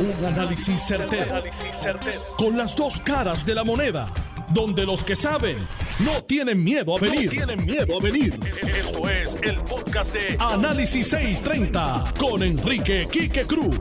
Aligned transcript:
Un 0.00 0.24
análisis 0.24 0.80
certero, 0.80 1.42
Con 2.36 2.56
las 2.56 2.76
dos 2.76 3.00
caras 3.00 3.44
de 3.44 3.52
la 3.52 3.64
moneda. 3.64 4.08
Donde 4.54 4.86
los 4.86 5.02
que 5.02 5.16
saben 5.16 5.58
no 6.04 6.22
tienen 6.22 6.62
miedo 6.62 6.96
a 6.96 7.00
venir. 7.00 7.28
tienen 7.28 7.64
miedo 7.64 7.98
a 7.98 8.00
venir. 8.00 8.38
Esto 8.62 9.10
es 9.10 9.36
el 9.42 9.58
podcast 9.62 10.14
de 10.14 10.36
Análisis 10.38 11.08
630 11.08 12.14
con 12.16 12.44
Enrique 12.44 13.08
Quique 13.10 13.44
Cruz. 13.44 13.76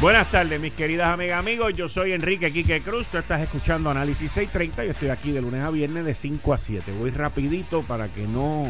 Buenas 0.00 0.30
tardes, 0.30 0.58
mis 0.58 0.72
queridas 0.72 1.08
amigas 1.08 1.38
amigos. 1.40 1.74
Yo 1.76 1.90
soy 1.90 2.12
Enrique 2.12 2.50
Quique 2.50 2.80
Cruz. 2.80 3.08
Tú 3.08 3.18
estás 3.18 3.42
escuchando 3.42 3.90
Análisis 3.90 4.30
630. 4.30 4.86
Yo 4.86 4.90
estoy 4.92 5.10
aquí 5.10 5.30
de 5.30 5.42
lunes 5.42 5.62
a 5.62 5.68
viernes 5.68 6.06
de 6.06 6.14
5 6.14 6.54
a 6.54 6.58
7. 6.58 6.90
Voy 6.98 7.10
rapidito 7.10 7.82
para 7.82 8.08
que 8.08 8.26
no 8.26 8.64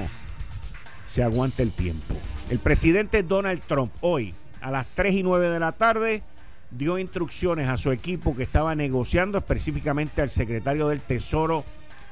se 1.05 1.23
aguante 1.23 1.63
el 1.63 1.71
tiempo. 1.71 2.17
El 2.51 2.59
presidente 2.59 3.23
Donald 3.23 3.63
Trump 3.65 3.93
hoy 4.01 4.35
a 4.61 4.73
las 4.73 4.87
3 4.97 5.15
y 5.15 5.23
9 5.23 5.51
de 5.51 5.61
la 5.61 5.71
tarde 5.71 6.23
dio 6.71 6.99
instrucciones 6.99 7.69
a 7.69 7.77
su 7.77 7.93
equipo 7.93 8.37
que 8.37 8.43
estaba 8.43 8.75
negociando, 8.75 9.39
específicamente 9.39 10.23
al 10.23 10.31
secretario 10.31 10.89
del 10.89 11.01
Tesoro, 11.01 11.65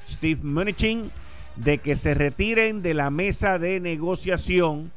Steve 0.08 0.40
Mnuchin, 0.42 1.10
de 1.56 1.78
que 1.78 1.96
se 1.96 2.14
retiren 2.14 2.82
de 2.82 2.94
la 2.94 3.10
mesa 3.10 3.58
de 3.58 3.80
negociación. 3.80 4.92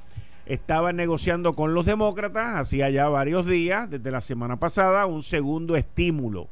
Estaban 0.46 0.96
negociando 0.96 1.54
con 1.54 1.74
los 1.74 1.86
demócratas, 1.86 2.56
hacía 2.56 2.90
ya 2.90 3.10
varios 3.10 3.48
días, 3.48 3.90
desde 3.90 4.12
la 4.12 4.22
semana 4.22 4.58
pasada, 4.58 5.06
un 5.08 5.24
segundo 5.24 5.76
estímulo. 5.76 6.48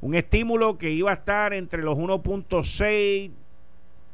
Un 0.00 0.14
estímulo 0.14 0.78
que 0.78 0.90
iba 0.90 1.10
a 1.10 1.14
estar 1.14 1.52
entre 1.52 1.82
los 1.82 1.96
1.6 1.98 3.30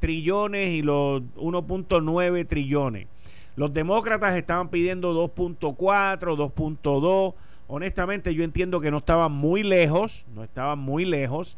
trillones 0.00 0.70
y 0.70 0.82
los 0.82 1.22
1.9 1.36 2.48
trillones. 2.48 3.06
Los 3.54 3.72
demócratas 3.72 4.36
estaban 4.36 4.68
pidiendo 4.68 5.14
2.4, 5.14 5.76
2.2 6.18 7.34
honestamente 7.74 8.34
yo 8.34 8.44
entiendo 8.44 8.82
que 8.82 8.90
no 8.90 8.98
estaban 8.98 9.32
muy 9.32 9.62
lejos, 9.62 10.26
no 10.34 10.44
estaban 10.44 10.78
muy 10.78 11.06
lejos, 11.06 11.56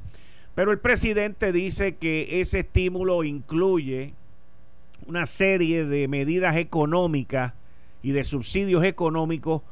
pero 0.54 0.70
el 0.70 0.78
presidente 0.78 1.50
dice 1.50 1.96
que 1.96 2.40
ese 2.40 2.60
estímulo 2.60 3.24
incluye 3.24 4.14
una 5.08 5.26
serie 5.26 5.84
de 5.84 6.06
medidas 6.06 6.54
económicas 6.54 7.54
y 8.00 8.12
de 8.12 8.22
subsidios 8.22 8.84
económicos 8.84 9.62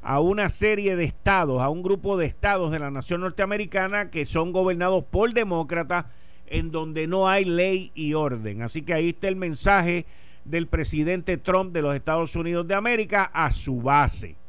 a 0.00 0.20
una 0.20 0.48
serie 0.48 0.96
de 0.96 1.04
estados, 1.04 1.60
a 1.60 1.68
un 1.68 1.82
grupo 1.82 2.16
de 2.16 2.24
estados 2.24 2.72
de 2.72 2.78
la 2.78 2.90
nación 2.90 3.20
norteamericana 3.20 4.10
que 4.10 4.24
son 4.24 4.52
gobernados 4.52 5.04
por 5.04 5.34
demócratas 5.34 6.06
en 6.46 6.70
donde 6.70 7.08
no 7.08 7.28
hay 7.28 7.44
ley 7.44 7.92
y 7.94 8.14
orden. 8.14 8.62
Así 8.62 8.80
que 8.80 8.94
ahí 8.94 9.10
está 9.10 9.28
el 9.28 9.36
mensaje 9.36 10.06
del 10.46 10.66
presidente 10.66 11.36
Trump 11.36 11.74
de 11.74 11.82
los 11.82 11.94
Estados 11.94 12.34
Unidos 12.36 12.66
de 12.66 12.74
América 12.74 13.30
a 13.34 13.52
su 13.52 13.82
base 13.82 14.39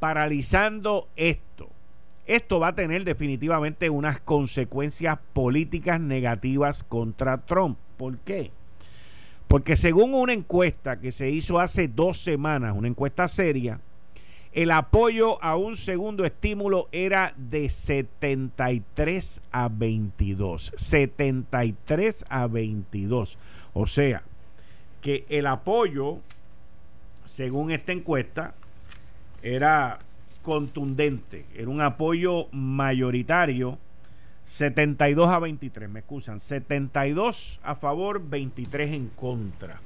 paralizando 0.00 1.06
esto. 1.14 1.68
Esto 2.26 2.58
va 2.58 2.68
a 2.68 2.74
tener 2.74 3.04
definitivamente 3.04 3.90
unas 3.90 4.18
consecuencias 4.20 5.18
políticas 5.32 6.00
negativas 6.00 6.82
contra 6.82 7.38
Trump. 7.38 7.78
¿Por 7.96 8.18
qué? 8.18 8.50
Porque 9.46 9.76
según 9.76 10.14
una 10.14 10.32
encuesta 10.32 10.98
que 11.00 11.12
se 11.12 11.28
hizo 11.28 11.58
hace 11.58 11.88
dos 11.88 12.18
semanas, 12.18 12.74
una 12.76 12.88
encuesta 12.88 13.26
seria, 13.28 13.80
el 14.52 14.70
apoyo 14.70 15.42
a 15.42 15.56
un 15.56 15.76
segundo 15.76 16.24
estímulo 16.24 16.88
era 16.92 17.34
de 17.36 17.68
73 17.68 19.42
a 19.52 19.68
22. 19.68 20.72
73 20.76 22.24
a 22.28 22.46
22. 22.46 23.38
O 23.74 23.86
sea, 23.86 24.22
que 25.02 25.24
el 25.28 25.46
apoyo, 25.46 26.18
según 27.24 27.70
esta 27.70 27.92
encuesta, 27.92 28.54
era 29.42 30.00
contundente, 30.42 31.44
era 31.54 31.68
un 31.68 31.80
apoyo 31.80 32.46
mayoritario, 32.52 33.78
72 34.44 35.28
a 35.28 35.38
23, 35.38 35.88
me 35.88 36.00
excusan, 36.00 36.40
72 36.40 37.60
a 37.62 37.74
favor, 37.74 38.22
23 38.28 38.94
en 38.94 39.08
contra. 39.08 39.80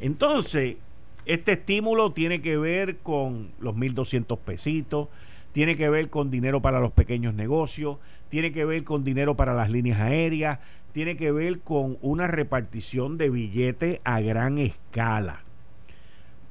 Entonces, 0.00 0.76
este 1.24 1.52
estímulo 1.52 2.12
tiene 2.12 2.40
que 2.40 2.56
ver 2.56 2.98
con 2.98 3.50
los 3.58 3.74
1.200 3.74 4.38
pesitos, 4.38 5.08
tiene 5.52 5.76
que 5.76 5.88
ver 5.88 6.10
con 6.10 6.30
dinero 6.30 6.62
para 6.62 6.78
los 6.80 6.92
pequeños 6.92 7.34
negocios, 7.34 7.98
tiene 8.28 8.52
que 8.52 8.64
ver 8.64 8.84
con 8.84 9.04
dinero 9.04 9.36
para 9.36 9.54
las 9.54 9.70
líneas 9.70 10.00
aéreas, 10.00 10.60
tiene 10.92 11.16
que 11.16 11.32
ver 11.32 11.60
con 11.60 11.98
una 12.00 12.26
repartición 12.26 13.18
de 13.18 13.30
billetes 13.30 14.00
a 14.04 14.20
gran 14.20 14.58
escala. 14.58 15.40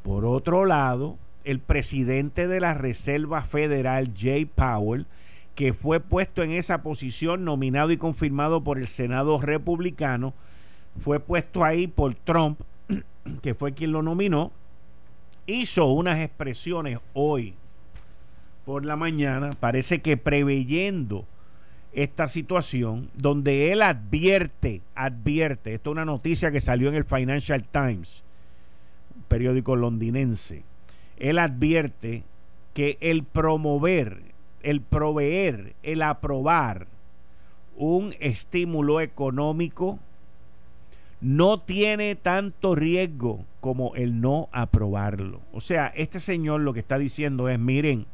Por 0.03 0.25
otro 0.25 0.65
lado, 0.65 1.17
el 1.45 1.59
presidente 1.59 2.47
de 2.47 2.59
la 2.59 2.73
Reserva 2.73 3.41
Federal, 3.43 4.11
Jay 4.17 4.45
Powell, 4.45 5.05
que 5.53 5.71
fue 5.73 5.99
puesto 6.01 6.43
en 6.43 6.51
esa 6.51 6.81
posición, 6.81 7.45
nominado 7.45 7.91
y 7.91 7.97
confirmado 7.97 8.63
por 8.63 8.77
el 8.77 8.87
Senado 8.87 9.39
republicano, 9.39 10.33
fue 10.99 11.19
puesto 11.19 11.63
ahí 11.63 11.87
por 11.87 12.15
Trump, 12.15 12.59
que 13.41 13.53
fue 13.53 13.73
quien 13.73 13.91
lo 13.91 14.01
nominó, 14.01 14.51
hizo 15.45 15.85
unas 15.85 16.19
expresiones 16.19 16.99
hoy 17.13 17.53
por 18.65 18.83
la 18.83 18.95
mañana, 18.95 19.51
parece 19.59 20.01
que 20.01 20.17
preveyendo 20.17 21.25
esta 21.93 22.27
situación, 22.27 23.09
donde 23.13 23.71
él 23.71 23.81
advierte, 23.81 24.81
advierte, 24.95 25.75
esto 25.75 25.91
es 25.91 25.93
una 25.93 26.05
noticia 26.05 26.51
que 26.51 26.59
salió 26.59 26.89
en 26.89 26.95
el 26.95 27.05
Financial 27.05 27.63
Times, 27.63 28.23
un 29.15 29.23
periódico 29.23 29.75
londinense, 29.75 30.63
él 31.17 31.39
advierte 31.39 32.23
que 32.73 32.97
el 33.01 33.23
promover, 33.23 34.21
el 34.61 34.81
proveer, 34.81 35.75
el 35.83 36.01
aprobar 36.01 36.87
un 37.77 38.13
estímulo 38.19 39.01
económico 39.01 39.99
no 41.21 41.59
tiene 41.59 42.15
tanto 42.15 42.75
riesgo 42.75 43.45
como 43.61 43.95
el 43.95 44.21
no 44.21 44.49
aprobarlo. 44.51 45.41
O 45.53 45.61
sea, 45.61 45.87
este 45.95 46.19
señor 46.19 46.61
lo 46.61 46.73
que 46.73 46.79
está 46.79 46.97
diciendo 46.97 47.49
es, 47.49 47.57
miren, 47.57 48.05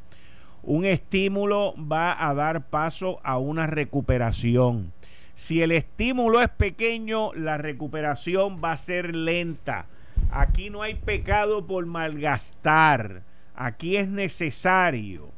un 0.63 0.85
estímulo 0.85 1.73
va 1.78 2.28
a 2.28 2.33
dar 2.33 2.68
paso 2.68 3.19
a 3.23 3.38
una 3.38 3.68
recuperación. 3.68 4.94
Si 5.33 5.62
el 5.62 5.72
estímulo 5.72 6.41
es 6.41 6.50
pequeño, 6.50 7.33
la 7.33 7.57
recuperación 7.57 8.62
va 8.63 8.73
a 8.73 8.78
ser 8.78 9.16
lenta. 9.16 9.88
Aquí 10.29 10.69
no 10.69 10.81
hay 10.81 10.95
pecado 10.95 11.65
por 11.65 11.85
malgastar. 11.85 13.23
Aquí 13.55 13.97
es 13.97 14.07
necesario. 14.07 15.29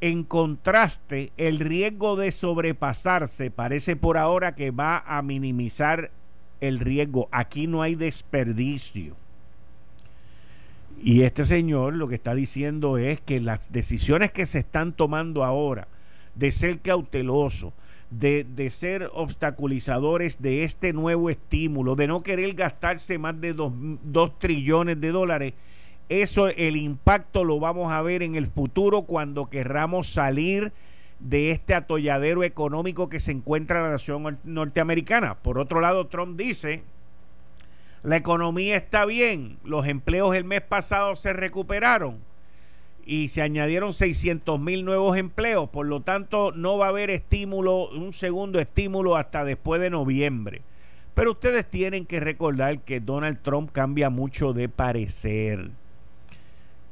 En 0.00 0.22
contraste, 0.22 1.32
el 1.36 1.58
riesgo 1.58 2.16
de 2.16 2.30
sobrepasarse 2.30 3.50
parece 3.50 3.96
por 3.96 4.16
ahora 4.16 4.54
que 4.54 4.70
va 4.70 4.98
a 4.98 5.22
minimizar 5.22 6.10
el 6.60 6.78
riesgo. 6.78 7.28
Aquí 7.32 7.66
no 7.66 7.82
hay 7.82 7.94
desperdicio. 7.94 9.16
Y 11.02 11.22
este 11.22 11.44
señor 11.44 11.94
lo 11.94 12.08
que 12.08 12.16
está 12.16 12.34
diciendo 12.34 12.98
es 12.98 13.20
que 13.20 13.40
las 13.40 13.72
decisiones 13.72 14.32
que 14.32 14.46
se 14.46 14.60
están 14.60 14.92
tomando 14.92 15.44
ahora 15.44 15.88
de 16.34 16.52
ser 16.52 16.80
cauteloso, 16.80 17.72
de, 18.10 18.70
ser 18.70 19.10
obstaculizadores 19.12 20.40
de 20.40 20.64
este 20.64 20.92
nuevo 20.92 21.30
estímulo, 21.30 21.94
de 21.94 22.06
no 22.06 22.22
querer 22.22 22.54
gastarse 22.54 23.18
más 23.18 23.40
de 23.40 23.52
2 23.52 24.38
trillones 24.38 25.00
de 25.00 25.10
dólares, 25.10 25.54
eso 26.08 26.48
el 26.48 26.76
impacto 26.76 27.44
lo 27.44 27.60
vamos 27.60 27.92
a 27.92 28.00
ver 28.00 28.22
en 28.22 28.34
el 28.34 28.46
futuro 28.46 29.02
cuando 29.02 29.50
querramos 29.50 30.08
salir 30.08 30.72
de 31.20 31.50
este 31.50 31.74
atolladero 31.74 32.44
económico 32.44 33.08
que 33.08 33.20
se 33.20 33.32
encuentra 33.32 33.78
en 33.78 33.84
la 33.84 33.90
nación 33.92 34.38
norteamericana. 34.44 35.34
Por 35.34 35.58
otro 35.58 35.80
lado, 35.80 36.06
Trump 36.06 36.38
dice, 36.38 36.82
la 38.02 38.16
economía 38.16 38.76
está 38.76 39.04
bien, 39.04 39.58
los 39.64 39.86
empleos 39.86 40.34
el 40.34 40.44
mes 40.44 40.62
pasado 40.62 41.14
se 41.16 41.32
recuperaron 41.32 42.27
y 43.08 43.28
se 43.28 43.40
añadieron 43.40 43.94
600 43.94 44.60
mil 44.60 44.84
nuevos 44.84 45.16
empleos. 45.16 45.70
Por 45.70 45.86
lo 45.86 46.02
tanto, 46.02 46.52
no 46.52 46.76
va 46.76 46.86
a 46.86 46.88
haber 46.90 47.08
estímulo, 47.08 47.88
un 47.88 48.12
segundo 48.12 48.60
estímulo 48.60 49.16
hasta 49.16 49.46
después 49.46 49.80
de 49.80 49.88
noviembre. 49.88 50.60
Pero 51.14 51.30
ustedes 51.30 51.64
tienen 51.68 52.04
que 52.04 52.20
recordar 52.20 52.80
que 52.80 53.00
Donald 53.00 53.40
Trump 53.40 53.72
cambia 53.72 54.10
mucho 54.10 54.52
de 54.52 54.68
parecer. 54.68 55.70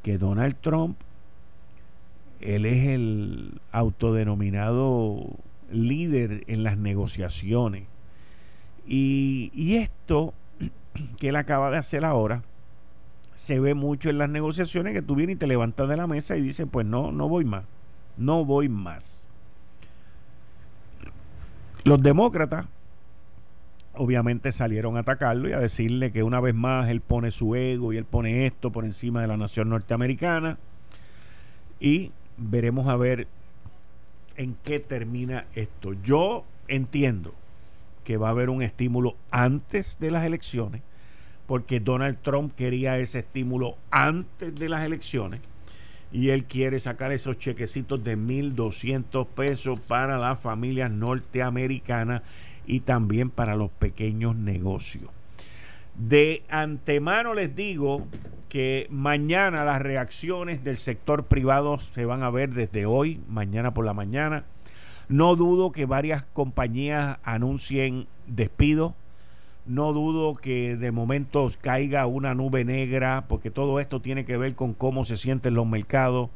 Que 0.03 0.17
Donald 0.17 0.57
Trump, 0.63 0.97
él 2.41 2.65
es 2.65 2.87
el 2.87 3.61
autodenominado 3.71 5.23
líder 5.71 6.45
en 6.47 6.63
las 6.63 6.79
negociaciones. 6.79 7.85
Y, 8.87 9.51
y 9.55 9.77
esto 9.77 10.33
que 11.19 11.29
él 11.29 11.37
acaba 11.37 11.71
de 11.71 11.77
hacer 11.77 12.07
ahora, 12.07 12.43
se 13.37 13.61
ve 13.61 13.75
mucho 13.75 14.11
en 14.11 14.19
las 14.19 14.29
negociaciones 14.29 14.95
que 14.95 15.03
tú 15.03 15.15
vienes 15.15 15.37
y 15.37 15.39
te 15.39 15.47
levantas 15.47 15.89
de 15.89 15.97
la 15.97 16.07
mesa 16.07 16.37
y 16.37 16.43
dices, 16.43 16.67
pues 16.71 16.87
no, 16.87 17.13
no 17.13 17.29
voy 17.29 17.45
más, 17.45 17.65
no 18.17 18.45
voy 18.45 18.69
más. 18.69 19.29
Los 21.85 22.03
demócratas 22.03 22.67
obviamente 23.95 24.53
salieron 24.53 24.97
a 24.97 25.01
atacarlo 25.01 25.49
y 25.49 25.53
a 25.53 25.59
decirle 25.59 26.13
que 26.13 26.23
una 26.23 26.41
vez 26.41 26.55
más 26.55 26.89
él 26.91 27.01
pone 27.01 27.31
su 27.31 27.55
ego 27.55 27.93
y 27.93 27.97
él 27.97 28.05
pone 28.05 28.47
esto 28.47 28.71
por 28.73 28.85
encima 28.85 29.21
de 29.21 29.29
la 29.29 29.37
nación 29.37 29.69
norteamericana 29.69 30.59
y 31.79 32.13
veremos 32.37 32.89
a 32.89 32.97
ver 32.97 33.29
en 34.37 34.57
qué 34.65 34.81
termina 34.81 35.47
esto. 35.55 35.93
Yo 36.03 36.45
entiendo 36.69 37.35
que 38.05 38.17
va 38.17 38.29
a 38.29 38.31
haber 38.31 38.51
un 38.51 38.63
estímulo 38.63 39.17
antes 39.31 39.99
de 39.99 40.11
las 40.11 40.25
elecciones, 40.25 40.83
porque 41.47 41.81
Donald 41.81 42.19
Trump 42.23 42.55
quería 42.55 42.99
ese 42.99 43.21
estímulo 43.21 43.77
antes 43.91 44.55
de 44.55 44.69
las 44.69 44.85
elecciones 44.85 45.41
y 46.13 46.31
él 46.31 46.45
quiere 46.45 46.79
sacar 46.79 47.13
esos 47.13 47.39
chequecitos 47.39 48.03
de 48.03 48.17
1.200 48.17 49.27
pesos 49.27 49.81
para 49.81 50.19
las 50.19 50.41
familias 50.41 50.91
norteamericanas 50.91 52.23
y 52.67 52.81
también 52.81 53.31
para 53.31 53.57
los 53.57 53.71
pequeños 53.71 54.37
negocios. 54.37 55.11
De 55.95 56.43
antemano 56.49 57.35
les 57.35 57.57
digo 57.57 58.07
que 58.49 58.87
mañana 58.91 59.65
las 59.65 59.81
reacciones 59.83 60.63
del 60.63 60.77
sector 60.77 61.25
privado 61.25 61.79
se 61.79 62.05
van 62.05 62.23
a 62.23 62.31
ver 62.31 62.51
desde 62.51 62.87
hoy, 62.87 63.21
mañana 63.29 63.73
por 63.75 63.85
la 63.85 63.95
mañana. 63.95 64.45
No 65.09 65.37
dudo 65.37 65.73
que 65.73 65.87
varias 65.87 66.25
compañías 66.33 67.19
anuncien 67.23 68.07
despidos. 68.27 68.93
No 69.67 69.93
dudo 69.93 70.37
que 70.37 70.77
de 70.77 70.93
momento 70.93 71.51
caiga 71.61 72.07
una 72.07 72.35
nube 72.35 72.65
negra, 72.65 73.25
porque 73.29 73.51
todo 73.51 73.81
esto 73.81 74.01
tiene 74.01 74.25
que 74.25 74.37
ver 74.37 74.55
con 74.55 74.75
cómo 74.75 75.05
se 75.05 75.17
sienten 75.17 75.55
los 75.55 75.67
mercados 75.67 76.31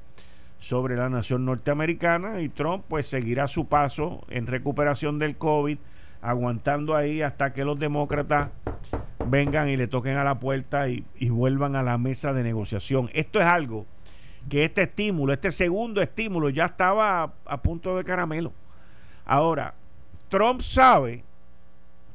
sobre 0.58 0.96
la 0.96 1.08
nación 1.08 1.44
norteamericana 1.44 2.40
y 2.40 2.48
Trump 2.48 2.84
pues 2.88 3.06
seguirá 3.06 3.48
su 3.48 3.66
paso 3.66 4.24
en 4.28 4.46
recuperación 4.46 5.18
del 5.18 5.36
COVID, 5.36 5.78
aguantando 6.20 6.94
ahí 6.96 7.22
hasta 7.22 7.52
que 7.52 7.64
los 7.64 7.78
demócratas 7.78 8.50
vengan 9.26 9.68
y 9.68 9.76
le 9.76 9.86
toquen 9.86 10.16
a 10.16 10.24
la 10.24 10.40
puerta 10.40 10.88
y, 10.88 11.04
y 11.16 11.30
vuelvan 11.30 11.76
a 11.76 11.82
la 11.82 11.96
mesa 11.98 12.32
de 12.32 12.42
negociación. 12.42 13.10
Esto 13.14 13.40
es 13.40 13.46
algo 13.46 13.86
que 14.48 14.64
este 14.64 14.82
estímulo, 14.82 15.32
este 15.32 15.52
segundo 15.52 16.00
estímulo 16.00 16.48
ya 16.48 16.66
estaba 16.66 17.32
a, 17.44 17.62
punto 17.62 17.96
de 17.96 18.04
caramelo. 18.04 18.52
Ahora, 19.24 19.74
Trump 20.28 20.62
sabe 20.62 21.24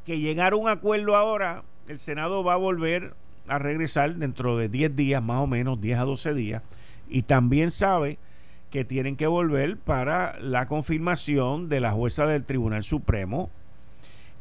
que 0.06 0.20
llegar 0.20 0.54
a 0.54 0.56
un 0.56 0.70
acuerdo 0.70 1.16
ahora, 1.16 1.64
el 1.88 2.00
Senado 2.00 2.44
va 2.44 2.54
a 2.54 2.58
volver 2.58 3.14
a 3.48 3.60
regresar 3.60 4.16
dentro 4.16 4.58
de 4.58 4.70
10 4.70 4.96
días, 4.96 5.22
más 5.22 5.42
o 5.42 5.48
menos, 5.48 5.82
10 5.82 6.00
a 6.00 6.04
12 6.04 6.34
días, 6.34 6.64
y 7.10 7.24
también 7.24 7.72
sabe 7.72 8.18
que 8.72 8.86
tienen 8.86 9.16
que 9.16 9.28
volver 9.28 9.78
para 9.78 10.40
la 10.40 10.68
confirmación 10.68 11.70
de 11.70 11.80
la 11.80 11.92
jueza 11.92 12.26
del 12.26 12.44
Tribunal 12.44 12.84
Supremo 12.84 13.50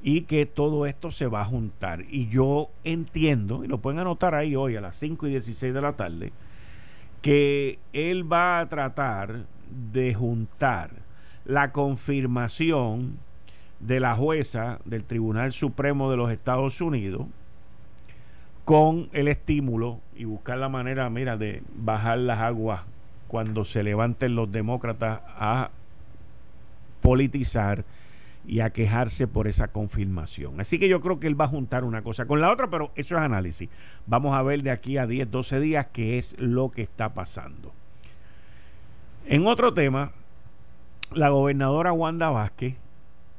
y 0.03 0.23
que 0.23 0.45
todo 0.45 0.87
esto 0.87 1.13
se 1.13 1.27
va 1.27 1.43
a 1.43 1.47
juntar. 1.47 2.05
Y 2.11 2.29
yo 2.29 2.69
entiendo, 2.83 3.65
y 3.65 3.69
lo 3.69 3.79
pueden 3.79 4.01
anotar 4.01 4.35
ahí 4.35 4.57
hoy 4.57 4.77
a 4.77 4.81
las 4.81 4.97
5 4.97 5.29
y 5.29 5.31
16 5.31 5.73
de 5.73 5.81
la 5.81 5.93
tarde, 5.93 6.33
que 7.23 7.79
él 7.93 8.31
va 8.31 8.61
a 8.61 8.69
tratar 8.69 9.47
de 9.93 10.13
juntar 10.15 10.91
la 11.45 11.73
confirmación 11.73 13.19
de 13.81 14.01
la 14.01 14.15
jueza 14.15 14.79
del 14.85 15.05
Tribunal 15.05 15.53
Supremo 15.53 16.11
de 16.11 16.17
los 16.17 16.31
Estados 16.31 16.81
Unidos 16.81 17.27
con 18.65 19.11
el 19.13 19.29
estímulo 19.29 20.01
y 20.17 20.25
buscar 20.25 20.59
la 20.59 20.69
manera, 20.69 21.09
mira, 21.11 21.37
de 21.37 21.63
bajar 21.75 22.19
las 22.19 22.41
aguas 22.41 22.83
cuando 23.29 23.65
se 23.65 23.83
levanten 23.83 24.35
los 24.35 24.51
demócratas 24.51 25.21
a 25.37 25.71
politizar 27.03 27.85
y 28.47 28.61
a 28.61 28.71
quejarse 28.71 29.27
por 29.27 29.49
esa 29.49 29.69
confirmación. 29.69 30.61
Así 30.61 30.79
que 30.79 30.89
yo 30.89 31.01
creo 31.01 31.19
que 31.19 31.27
él 31.27 31.39
va 31.39 31.47
a 31.47 31.49
juntar 31.49 31.85
una 31.85 32.03
cosa 32.03 32.27
con 32.27 32.41
la 32.41 32.51
otra, 32.51 32.69
pero 32.69 32.91
eso 32.95 33.17
es 33.17 33.21
análisis. 33.21 33.69
Vamos 34.07 34.35
a 34.37 34.43
ver 34.43 34.63
de 34.63 34.71
aquí 34.71 34.99
a 34.99 35.07
10, 35.07 35.31
12 35.31 35.61
días 35.61 35.87
qué 35.93 36.19
es 36.19 36.37
lo 36.39 36.71
que 36.71 36.83
está 36.83 37.15
pasando. 37.15 37.73
En 39.27 39.47
otro 39.47 39.73
tema, 39.73 40.13
la 41.13 41.31
gobernadora 41.31 41.93
Wanda 41.93 42.31
Vázquez, 42.31 42.77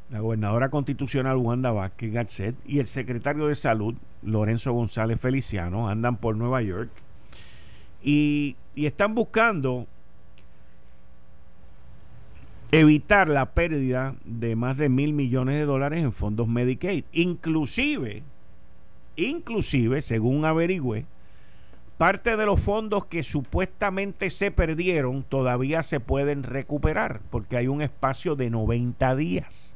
la 0.10 0.20
gobernadora 0.20 0.70
constitucional 0.70 1.38
Wanda 1.38 1.72
Vázquez 1.72 2.12
Garcet 2.12 2.56
y 2.66 2.80
el 2.80 2.86
secretario 2.86 3.48
de 3.48 3.56
Salud, 3.56 3.96
Lorenzo 4.22 4.74
González 4.74 5.20
Feliciano, 5.20 5.90
andan 5.90 6.18
por 6.18 6.36
Nueva 6.36 6.62
York 6.62 6.90
y, 8.04 8.56
están 8.76 9.16
buscando 9.16 9.88
evitar 12.72 13.30
la 13.30 13.54
pérdida 13.54 14.16
de 14.26 14.56
más 14.56 14.78
de 14.78 14.90
mil 14.90 15.14
millones 15.14 15.56
de 15.56 15.66
dólares 15.66 16.04
en 16.04 16.12
fondos 16.12 16.48
Medicaid. 16.48 17.06
Inclusive, 17.14 18.22
inclusive, 19.16 20.02
según 20.02 20.46
averigüe, 20.46 21.06
parte 21.98 22.36
de 22.36 22.46
los 22.46 22.60
fondos 22.60 23.06
que 23.06 23.24
supuestamente 23.24 24.30
se 24.30 24.52
perdieron 24.52 25.24
todavía 25.24 25.82
se 25.82 26.02
pueden 26.02 26.44
recuperar 26.44 27.22
porque 27.32 27.58
hay 27.58 27.68
un 27.68 27.82
espacio 27.82 28.36
de 28.36 28.50
90 28.50 29.16
días. 29.16 29.75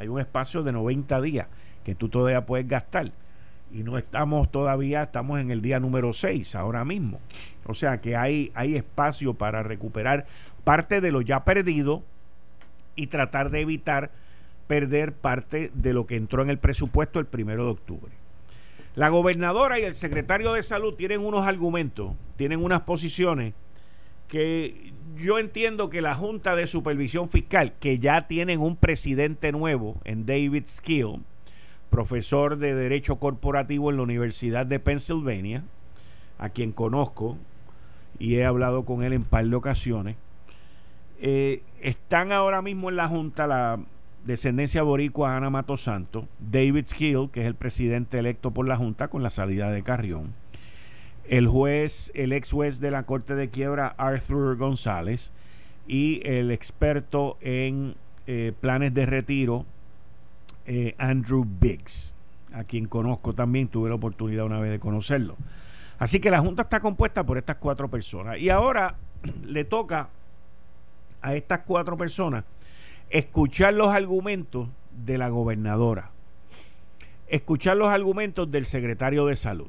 Hay 0.00 0.08
un 0.08 0.18
espacio 0.18 0.62
de 0.62 0.72
90 0.72 1.20
días 1.20 1.46
que 1.84 1.94
tú 1.94 2.08
todavía 2.08 2.46
puedes 2.46 2.66
gastar. 2.66 3.12
Y 3.70 3.82
no 3.82 3.98
estamos 3.98 4.50
todavía, 4.50 5.02
estamos 5.02 5.38
en 5.38 5.50
el 5.50 5.60
día 5.60 5.78
número 5.78 6.14
6 6.14 6.54
ahora 6.54 6.86
mismo. 6.86 7.20
O 7.66 7.74
sea 7.74 8.00
que 8.00 8.16
hay, 8.16 8.50
hay 8.54 8.76
espacio 8.76 9.34
para 9.34 9.62
recuperar 9.62 10.24
parte 10.64 11.02
de 11.02 11.12
lo 11.12 11.20
ya 11.20 11.44
perdido 11.44 12.02
y 12.96 13.08
tratar 13.08 13.50
de 13.50 13.60
evitar 13.60 14.10
perder 14.66 15.12
parte 15.12 15.70
de 15.74 15.92
lo 15.92 16.06
que 16.06 16.16
entró 16.16 16.42
en 16.42 16.48
el 16.48 16.58
presupuesto 16.58 17.20
el 17.20 17.26
primero 17.26 17.66
de 17.66 17.70
octubre. 17.72 18.12
La 18.94 19.10
gobernadora 19.10 19.78
y 19.78 19.82
el 19.82 19.92
secretario 19.92 20.54
de 20.54 20.62
salud 20.62 20.94
tienen 20.94 21.20
unos 21.20 21.46
argumentos, 21.46 22.14
tienen 22.36 22.64
unas 22.64 22.80
posiciones 22.80 23.52
que 24.30 24.92
yo 25.16 25.38
entiendo 25.38 25.90
que 25.90 26.00
la 26.00 26.14
Junta 26.14 26.56
de 26.56 26.66
Supervisión 26.66 27.28
Fiscal, 27.28 27.74
que 27.78 27.98
ya 27.98 28.28
tienen 28.28 28.60
un 28.60 28.76
presidente 28.76 29.52
nuevo 29.52 30.00
en 30.04 30.24
David 30.24 30.64
Skill, 30.66 31.22
profesor 31.90 32.56
de 32.56 32.74
Derecho 32.74 33.16
Corporativo 33.16 33.90
en 33.90 33.96
la 33.96 34.04
Universidad 34.04 34.64
de 34.64 34.78
Pennsylvania, 34.78 35.64
a 36.38 36.48
quien 36.48 36.72
conozco 36.72 37.36
y 38.18 38.36
he 38.36 38.44
hablado 38.44 38.84
con 38.84 39.02
él 39.02 39.12
en 39.12 39.24
par 39.24 39.44
de 39.44 39.56
ocasiones, 39.56 40.16
eh, 41.20 41.62
están 41.80 42.32
ahora 42.32 42.62
mismo 42.62 42.88
en 42.88 42.96
la 42.96 43.08
Junta 43.08 43.46
la 43.46 43.80
descendencia 44.24 44.82
boricua 44.82 45.36
Ana 45.36 45.50
Mato 45.50 45.76
Santo, 45.76 46.28
David 46.38 46.86
Skill, 46.86 47.30
que 47.32 47.40
es 47.40 47.46
el 47.46 47.56
presidente 47.56 48.18
electo 48.18 48.52
por 48.52 48.68
la 48.68 48.76
Junta 48.76 49.08
con 49.08 49.22
la 49.22 49.30
salida 49.30 49.70
de 49.70 49.82
Carrión, 49.82 50.34
el 51.28 51.46
juez, 51.46 52.10
el 52.14 52.32
ex 52.32 52.50
juez 52.50 52.80
de 52.80 52.90
la 52.90 53.04
Corte 53.04 53.34
de 53.34 53.50
Quiebra 53.50 53.94
Arthur 53.98 54.56
González 54.56 55.30
y 55.86 56.20
el 56.28 56.50
experto 56.50 57.36
en 57.40 57.94
eh, 58.26 58.52
planes 58.60 58.94
de 58.94 59.06
retiro 59.06 59.64
eh, 60.66 60.94
Andrew 60.98 61.46
Biggs, 61.46 62.14
a 62.52 62.64
quien 62.64 62.84
conozco 62.84 63.32
también, 63.32 63.68
tuve 63.68 63.88
la 63.88 63.96
oportunidad 63.96 64.44
una 64.44 64.60
vez 64.60 64.70
de 64.70 64.78
conocerlo. 64.78 65.36
Así 65.98 66.20
que 66.20 66.30
la 66.30 66.38
Junta 66.40 66.62
está 66.62 66.80
compuesta 66.80 67.24
por 67.24 67.38
estas 67.38 67.56
cuatro 67.56 67.88
personas. 67.88 68.38
Y 68.38 68.50
ahora 68.50 68.96
le 69.44 69.64
toca 69.64 70.08
a 71.22 71.34
estas 71.34 71.60
cuatro 71.60 71.96
personas 71.96 72.44
escuchar 73.10 73.74
los 73.74 73.88
argumentos 73.88 74.68
de 75.04 75.18
la 75.18 75.28
gobernadora, 75.28 76.10
escuchar 77.28 77.76
los 77.76 77.88
argumentos 77.88 78.50
del 78.50 78.64
secretario 78.64 79.26
de 79.26 79.36
salud 79.36 79.68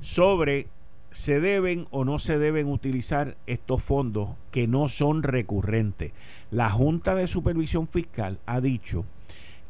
sobre 0.00 0.68
se 1.12 1.40
deben 1.40 1.86
o 1.90 2.04
no 2.04 2.18
se 2.18 2.38
deben 2.38 2.68
utilizar 2.68 3.36
estos 3.46 3.82
fondos 3.82 4.30
que 4.50 4.68
no 4.68 4.88
son 4.88 5.22
recurrentes. 5.22 6.12
La 6.50 6.70
Junta 6.70 7.14
de 7.14 7.26
Supervisión 7.26 7.88
Fiscal 7.88 8.38
ha 8.46 8.60
dicho 8.60 9.04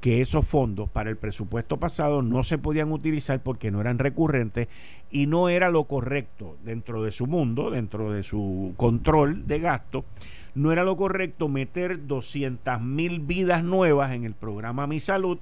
que 0.00 0.20
esos 0.20 0.46
fondos 0.46 0.88
para 0.88 1.10
el 1.10 1.16
presupuesto 1.16 1.78
pasado 1.78 2.22
no 2.22 2.42
se 2.42 2.58
podían 2.58 2.92
utilizar 2.92 3.42
porque 3.42 3.70
no 3.70 3.80
eran 3.80 3.98
recurrentes 3.98 4.68
y 5.10 5.26
no 5.26 5.48
era 5.48 5.70
lo 5.70 5.84
correcto 5.84 6.56
dentro 6.64 7.02
de 7.02 7.12
su 7.12 7.26
mundo, 7.26 7.70
dentro 7.70 8.12
de 8.12 8.22
su 8.22 8.72
control 8.76 9.46
de 9.46 9.58
gasto 9.58 10.04
no 10.54 10.72
era 10.72 10.84
lo 10.84 10.96
correcto 10.96 11.48
meter 11.48 12.06
200 12.06 12.80
mil 12.80 13.20
vidas 13.20 13.62
nuevas 13.62 14.12
en 14.12 14.24
el 14.24 14.34
programa 14.34 14.86
Mi 14.86 14.98
Salud 15.00 15.38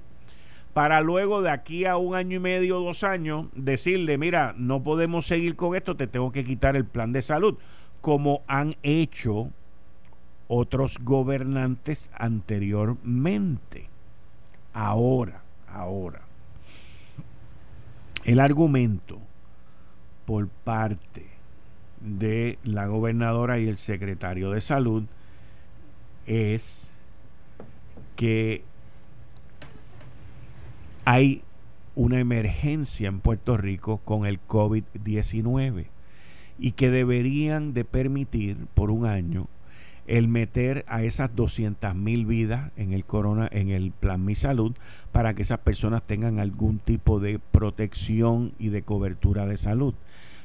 para 0.73 1.01
luego 1.01 1.41
de 1.41 1.49
aquí 1.49 1.85
a 1.85 1.97
un 1.97 2.15
año 2.15 2.37
y 2.37 2.39
medio, 2.39 2.79
dos 2.79 3.03
años, 3.03 3.47
decirle, 3.53 4.17
mira, 4.17 4.53
no 4.57 4.83
podemos 4.83 5.25
seguir 5.25 5.55
con 5.55 5.75
esto, 5.75 5.95
te 5.95 6.07
tengo 6.07 6.31
que 6.31 6.43
quitar 6.43 6.75
el 6.75 6.85
plan 6.85 7.11
de 7.11 7.21
salud, 7.21 7.57
como 8.01 8.43
han 8.47 8.75
hecho 8.83 9.49
otros 10.47 10.99
gobernantes 10.99 12.11
anteriormente. 12.13 13.89
Ahora, 14.73 15.41
ahora, 15.67 16.21
el 18.23 18.39
argumento 18.39 19.19
por 20.25 20.47
parte 20.47 21.25
de 22.01 22.59
la 22.63 22.85
gobernadora 22.85 23.59
y 23.59 23.67
el 23.67 23.77
secretario 23.77 24.51
de 24.51 24.61
salud 24.61 25.03
es 26.25 26.93
que 28.15 28.63
hay 31.05 31.43
una 31.95 32.19
emergencia 32.19 33.07
en 33.07 33.19
Puerto 33.19 33.57
Rico 33.57 33.97
con 34.05 34.25
el 34.25 34.39
COVID-19 34.41 35.87
y 36.57 36.71
que 36.71 36.89
deberían 36.89 37.73
de 37.73 37.85
permitir 37.85 38.67
por 38.73 38.91
un 38.91 39.05
año 39.05 39.47
el 40.07 40.27
meter 40.27 40.85
a 40.87 41.03
esas 41.03 41.35
200 41.35 41.93
mil 41.95 42.25
vidas 42.25 42.71
en 42.77 42.93
el 42.93 43.05
corona, 43.05 43.47
en 43.51 43.69
el 43.69 43.91
plan 43.91 44.25
Mi 44.25 44.33
Salud, 44.33 44.75
para 45.11 45.35
que 45.35 45.43
esas 45.43 45.59
personas 45.59 46.01
tengan 46.01 46.39
algún 46.39 46.79
tipo 46.79 47.19
de 47.19 47.37
protección 47.37 48.53
y 48.57 48.69
de 48.69 48.81
cobertura 48.81 49.45
de 49.45 49.57
salud. 49.57 49.93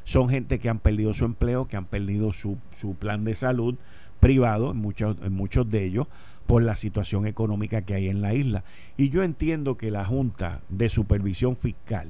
Son 0.04 0.28
gente 0.28 0.58
que 0.58 0.68
han 0.68 0.80
perdido 0.80 1.14
su 1.14 1.24
empleo, 1.24 1.66
que 1.66 1.78
han 1.78 1.86
perdido 1.86 2.32
su, 2.34 2.58
su 2.78 2.94
plan 2.94 3.24
de 3.24 3.34
salud 3.34 3.76
privado, 4.20 4.72
en 4.72 4.76
muchos, 4.78 5.16
en 5.22 5.32
muchos 5.32 5.70
de 5.70 5.84
ellos, 5.84 6.08
por 6.46 6.62
la 6.62 6.76
situación 6.76 7.26
económica 7.26 7.82
que 7.82 7.94
hay 7.94 8.08
en 8.08 8.20
la 8.20 8.34
isla. 8.34 8.64
Y 8.96 9.10
yo 9.10 9.22
entiendo 9.22 9.76
que 9.76 9.90
la 9.90 10.04
Junta 10.04 10.60
de 10.68 10.88
Supervisión 10.88 11.56
Fiscal 11.56 12.08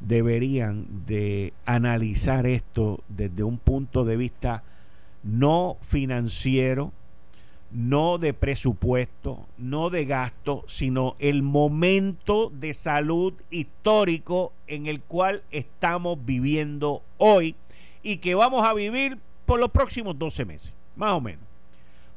deberían 0.00 1.06
de 1.06 1.52
analizar 1.66 2.46
esto 2.46 3.02
desde 3.08 3.42
un 3.42 3.58
punto 3.58 4.04
de 4.04 4.16
vista 4.16 4.62
no 5.22 5.76
financiero, 5.82 6.92
no 7.70 8.18
de 8.18 8.32
presupuesto, 8.32 9.46
no 9.58 9.90
de 9.90 10.04
gasto, 10.04 10.64
sino 10.66 11.16
el 11.18 11.42
momento 11.42 12.50
de 12.50 12.72
salud 12.72 13.34
histórico 13.50 14.52
en 14.66 14.86
el 14.86 15.00
cual 15.00 15.42
estamos 15.50 16.24
viviendo 16.24 17.02
hoy 17.18 17.56
y 18.02 18.18
que 18.18 18.34
vamos 18.34 18.64
a 18.66 18.74
vivir 18.74 19.18
por 19.44 19.60
los 19.60 19.70
próximos 19.70 20.18
12 20.18 20.44
meses, 20.44 20.74
más 20.96 21.12
o 21.12 21.20
menos. 21.20 21.47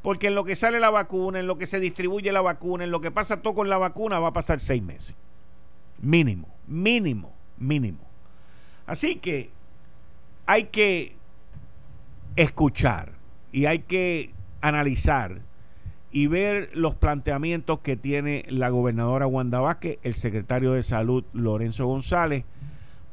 Porque 0.02 0.28
en 0.28 0.36
lo 0.36 0.44
que 0.44 0.56
sale 0.56 0.80
la 0.80 0.90
vacuna, 0.90 1.40
en 1.40 1.48
lo 1.48 1.58
que 1.58 1.68
se 1.68 1.80
distribuye 1.80 2.32
la 2.32 2.42
vacuna, 2.42 2.84
en 2.84 2.92
lo 2.92 3.02
que 3.02 3.12
pasa 3.12 3.42
todo 3.42 3.54
con 3.54 3.70
la 3.70 3.78
vacuna, 3.78 4.20
va 4.20 4.30
a 4.30 4.34
pasar 4.34 4.60
seis 4.60 4.82
meses. 4.82 5.16
Mínimo, 6.00 6.48
mínimo, 6.68 7.34
mínimo. 7.58 8.00
Así 8.88 9.18
que 9.18 9.52
hay 10.48 10.66
que 10.66 11.16
escuchar 12.36 13.12
y 13.52 13.66
hay 13.66 13.80
que 13.80 14.32
analizar 14.62 15.42
y 16.12 16.28
ver 16.28 16.70
los 16.74 16.96
planteamientos 16.96 17.80
que 17.80 17.96
tiene 17.96 18.44
la 18.50 18.70
gobernadora 18.70 19.28
Wanda 19.28 19.60
Vázquez, 19.60 20.00
el 20.04 20.16
secretario 20.16 20.74
de 20.74 20.84
Salud 20.84 21.24
Lorenzo 21.34 21.86
González, 21.86 22.44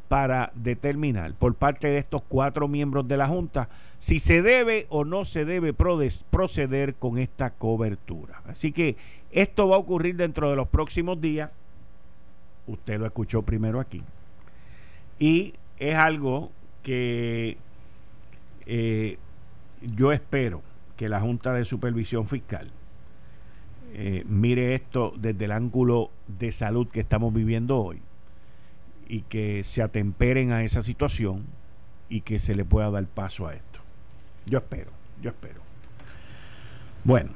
para 0.08 0.50
determinar 0.54 1.34
por 1.34 1.54
parte 1.54 1.88
de 1.88 1.98
estos 1.98 2.22
cuatro 2.26 2.66
miembros 2.66 3.06
de 3.06 3.18
la 3.18 3.28
Junta 3.28 3.68
si 3.98 4.20
se 4.20 4.42
debe 4.42 4.86
o 4.88 5.04
no 5.04 5.24
se 5.24 5.44
debe 5.44 5.74
proceder 5.74 6.94
con 6.94 7.18
esta 7.18 7.50
cobertura. 7.50 8.42
Así 8.46 8.72
que 8.72 8.96
esto 9.30 9.68
va 9.68 9.76
a 9.76 9.80
ocurrir 9.80 10.16
dentro 10.16 10.48
de 10.50 10.56
los 10.56 10.68
próximos 10.68 11.20
días. 11.20 11.50
Usted 12.66 12.98
lo 12.98 13.06
escuchó 13.06 13.42
primero 13.42 13.80
aquí. 13.80 14.02
Y 15.18 15.54
es 15.78 15.96
algo 15.96 16.50
que 16.82 17.58
eh, 18.66 19.18
yo 19.82 20.12
espero 20.12 20.62
que 20.96 21.08
la 21.08 21.20
Junta 21.20 21.52
de 21.52 21.64
Supervisión 21.64 22.26
Fiscal 22.26 22.70
eh, 23.94 24.22
mire 24.26 24.74
esto 24.74 25.12
desde 25.16 25.46
el 25.46 25.52
ángulo 25.52 26.10
de 26.26 26.52
salud 26.52 26.88
que 26.88 27.00
estamos 27.00 27.32
viviendo 27.32 27.78
hoy 27.78 28.00
y 29.08 29.22
que 29.22 29.64
se 29.64 29.82
atemperen 29.82 30.52
a 30.52 30.62
esa 30.62 30.82
situación 30.82 31.46
y 32.08 32.20
que 32.20 32.38
se 32.38 32.54
le 32.54 32.64
pueda 32.64 32.90
dar 32.90 33.06
paso 33.06 33.48
a 33.48 33.54
esto. 33.54 33.80
Yo 34.46 34.58
espero, 34.58 34.90
yo 35.20 35.30
espero. 35.30 35.60
Bueno, 37.04 37.30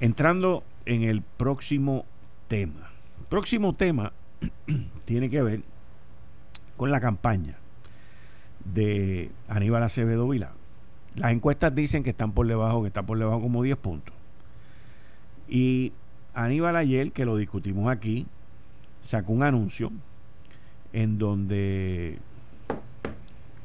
entrando 0.00 0.64
en 0.86 1.02
el 1.02 1.22
próximo 1.22 2.06
tema. 2.48 2.90
El 3.18 3.26
próximo 3.26 3.74
tema 3.74 4.12
tiene 5.04 5.28
que 5.30 5.42
ver 5.42 5.62
con 6.76 6.90
la 6.90 7.00
campaña 7.00 7.56
de 8.64 9.30
Aníbal 9.48 9.82
Acevedo 9.82 10.28
Vilá. 10.28 10.52
Las 11.16 11.32
encuestas 11.32 11.74
dicen 11.74 12.02
que 12.02 12.10
están 12.10 12.32
por 12.32 12.46
debajo, 12.46 12.82
que 12.82 12.88
está 12.88 13.02
por 13.02 13.18
debajo 13.18 13.42
como 13.42 13.62
10 13.62 13.76
puntos. 13.78 14.14
Y 15.48 15.92
Aníbal 16.34 16.76
ayer, 16.76 17.12
que 17.12 17.24
lo 17.24 17.36
discutimos 17.36 17.90
aquí, 17.90 18.26
sacó 19.02 19.32
un 19.32 19.42
anuncio 19.42 19.90
en 20.92 21.18
donde 21.18 22.18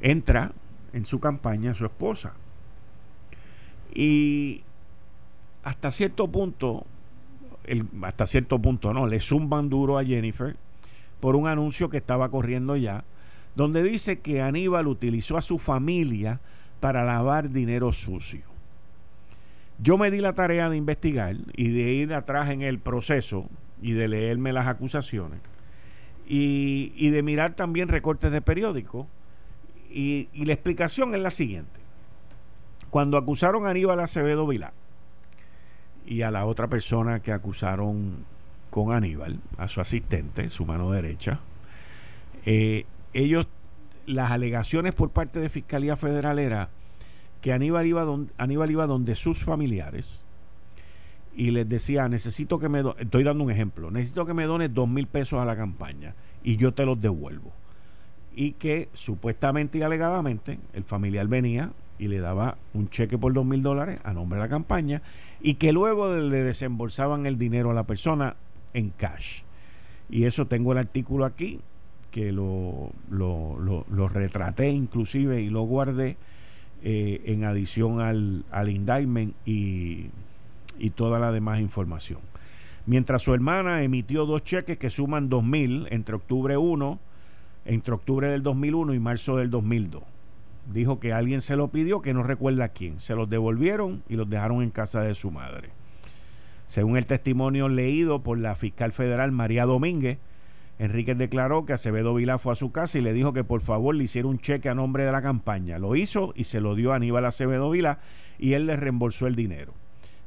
entra 0.01 0.51
en 0.93 1.05
su 1.05 1.19
campaña 1.19 1.73
su 1.73 1.85
esposa. 1.85 2.33
Y 3.93 4.61
hasta 5.63 5.91
cierto 5.91 6.27
punto, 6.27 6.85
el, 7.63 7.87
hasta 8.03 8.27
cierto 8.27 8.59
punto 8.59 8.93
no, 8.93 9.07
le 9.07 9.19
zumban 9.19 9.69
duro 9.69 9.97
a 9.97 10.05
Jennifer 10.05 10.55
por 11.19 11.35
un 11.35 11.47
anuncio 11.47 11.89
que 11.89 11.97
estaba 11.97 12.29
corriendo 12.29 12.75
ya, 12.75 13.03
donde 13.55 13.83
dice 13.83 14.19
que 14.19 14.41
Aníbal 14.41 14.87
utilizó 14.87 15.37
a 15.37 15.41
su 15.41 15.59
familia 15.59 16.39
para 16.79 17.03
lavar 17.03 17.49
dinero 17.49 17.91
sucio. 17.93 18.43
Yo 19.79 19.97
me 19.97 20.11
di 20.11 20.19
la 20.19 20.33
tarea 20.33 20.69
de 20.69 20.77
investigar 20.77 21.35
y 21.55 21.69
de 21.69 21.93
ir 21.93 22.13
atrás 22.13 22.49
en 22.49 22.61
el 22.61 22.79
proceso 22.79 23.49
y 23.81 23.93
de 23.93 24.07
leerme 24.07 24.53
las 24.53 24.67
acusaciones 24.67 25.39
y, 26.27 27.09
de 27.09 27.23
mirar 27.23 27.55
también 27.55 27.87
recortes 27.87 28.31
de 28.31 28.41
periódico. 28.41 29.07
Y, 29.89 30.29
la 30.33 30.53
explicación 30.53 31.13
es 31.15 31.21
la 31.21 31.31
siguiente. 31.31 31.79
Cuando 32.89 33.17
acusaron 33.17 33.65
a 33.65 33.69
Aníbal 33.69 33.99
Acevedo 33.99 34.47
Vilá 34.47 34.73
y 36.05 36.21
a 36.21 36.31
la 36.31 36.45
otra 36.45 36.67
persona 36.67 37.19
que 37.19 37.31
acusaron 37.31 38.25
con 38.69 38.93
Aníbal, 38.93 39.39
a 39.57 39.67
su 39.67 39.81
asistente, 39.81 40.49
su 40.49 40.65
mano 40.65 40.91
derecha, 40.91 41.39
eh, 42.45 42.85
ellos, 43.13 43.47
las 44.05 44.31
alegaciones 44.31 44.93
por 44.93 45.11
parte 45.11 45.39
de 45.39 45.49
Fiscalía 45.49 45.97
Federal 45.97 46.39
era 46.39 46.69
que 47.41 47.53
Aníbal 47.53 47.85
iba, 47.85 48.05
Aníbal 48.37 48.71
iba 48.71 48.87
donde 48.87 49.15
sus 49.15 49.43
familiares 49.43 50.24
y 51.35 51.51
les 51.51 51.67
decía, 51.67 52.07
necesito 52.07 52.59
que 52.59 52.69
me, 52.69 52.83
estoy 52.97 53.23
dando 53.23 53.43
un 53.43 53.51
ejemplo, 53.51 53.91
necesito 53.91 54.25
que 54.25 54.33
me 54.33 54.45
dones 54.45 54.73
dos 54.73 54.87
mil 54.87 55.07
pesos 55.07 55.39
a 55.39 55.45
la 55.45 55.55
campaña 55.55 56.15
y 56.43 56.55
yo 56.57 56.73
te 56.73 56.85
los 56.85 56.99
devuelvo. 56.99 57.51
Y 58.35 58.53
que 58.53 58.89
supuestamente 58.93 59.77
y 59.77 59.81
alegadamente 59.81 60.59
el 60.73 60.83
familiar 60.83 61.27
venía 61.27 61.71
y 61.99 62.07
le 62.07 62.19
daba 62.19 62.57
un 62.73 62.89
cheque 62.89 63.17
por 63.17 63.33
dos 63.33 63.45
mil 63.45 63.61
dólares 63.61 63.99
a 64.03 64.13
nombre 64.13 64.37
de 64.37 64.45
la 64.45 64.49
campaña 64.49 65.01
y 65.41 65.55
que 65.55 65.71
luego 65.71 66.13
le 66.15 66.43
desembolsaban 66.43 67.25
el 67.25 67.37
dinero 67.37 67.71
a 67.71 67.73
la 67.73 67.83
persona 67.83 68.35
en 68.73 68.89
cash. 68.89 69.41
Y 70.09 70.25
eso 70.25 70.47
tengo 70.47 70.71
el 70.71 70.77
artículo 70.77 71.25
aquí, 71.25 71.59
que 72.11 72.31
lo, 72.31 72.91
lo, 73.09 74.07
retraté 74.07 74.69
inclusive 74.69 75.41
y 75.41 75.49
lo 75.49 75.63
guardé 75.63 76.17
eh, 76.83 77.21
en 77.25 77.43
adición 77.43 77.99
al, 77.99 78.45
al 78.51 78.69
indictment 78.69 79.33
y 79.45 80.11
y 80.79 80.91
toda 80.91 81.19
la 81.19 81.31
demás 81.31 81.59
información. 81.59 82.19
Mientras 82.85 83.23
su 83.23 83.33
hermana 83.33 83.83
emitió 83.83 84.25
dos 84.25 84.43
cheques 84.43 84.77
que 84.77 84.89
suman 84.89 85.29
2.000 85.29 85.87
entre 85.89 86.15
octubre 86.15 86.55
1, 86.55 86.99
entre 87.65 87.93
octubre 87.93 88.27
del 88.27 88.43
2001 88.43 88.93
y 88.93 88.99
marzo 88.99 89.37
del 89.37 89.49
2002. 89.49 90.03
Dijo 90.71 90.99
que 90.99 91.13
alguien 91.13 91.41
se 91.41 91.55
lo 91.55 91.69
pidió, 91.69 92.01
que 92.01 92.13
no 92.13 92.23
recuerda 92.23 92.69
quién. 92.69 92.99
Se 92.99 93.15
los 93.15 93.29
devolvieron 93.29 94.03
y 94.07 94.15
los 94.15 94.29
dejaron 94.29 94.61
en 94.61 94.71
casa 94.71 95.01
de 95.01 95.15
su 95.15 95.31
madre. 95.31 95.69
Según 96.67 96.97
el 96.97 97.05
testimonio 97.05 97.69
leído 97.69 98.21
por 98.23 98.37
la 98.37 98.55
fiscal 98.55 98.91
federal 98.91 99.31
María 99.31 99.65
Domínguez, 99.65 100.17
Enríquez 100.77 101.17
declaró 101.17 101.65
que 101.65 101.73
Acevedo 101.73 102.13
Vilá 102.13 102.37
fue 102.37 102.51
a 102.51 102.55
su 102.55 102.71
casa 102.71 102.97
y 102.97 103.01
le 103.01 103.13
dijo 103.13 103.31
que 103.31 103.43
por 103.43 103.61
favor 103.61 103.95
le 103.95 104.03
hiciera 104.03 104.27
un 104.27 104.39
cheque 104.39 104.67
a 104.67 104.75
nombre 104.75 105.05
de 105.05 105.11
la 105.11 105.21
campaña. 105.21 105.79
Lo 105.79 105.95
hizo 105.95 106.33
y 106.35 106.45
se 106.45 106.59
lo 106.59 106.75
dio 106.75 106.91
a 106.91 106.97
Aníbal 106.97 107.25
Acevedo 107.25 107.69
Vilá 107.69 107.99
y 108.37 108.53
él 108.53 108.65
le 108.65 108.75
reembolsó 108.75 109.27
el 109.27 109.35
dinero. 109.35 109.73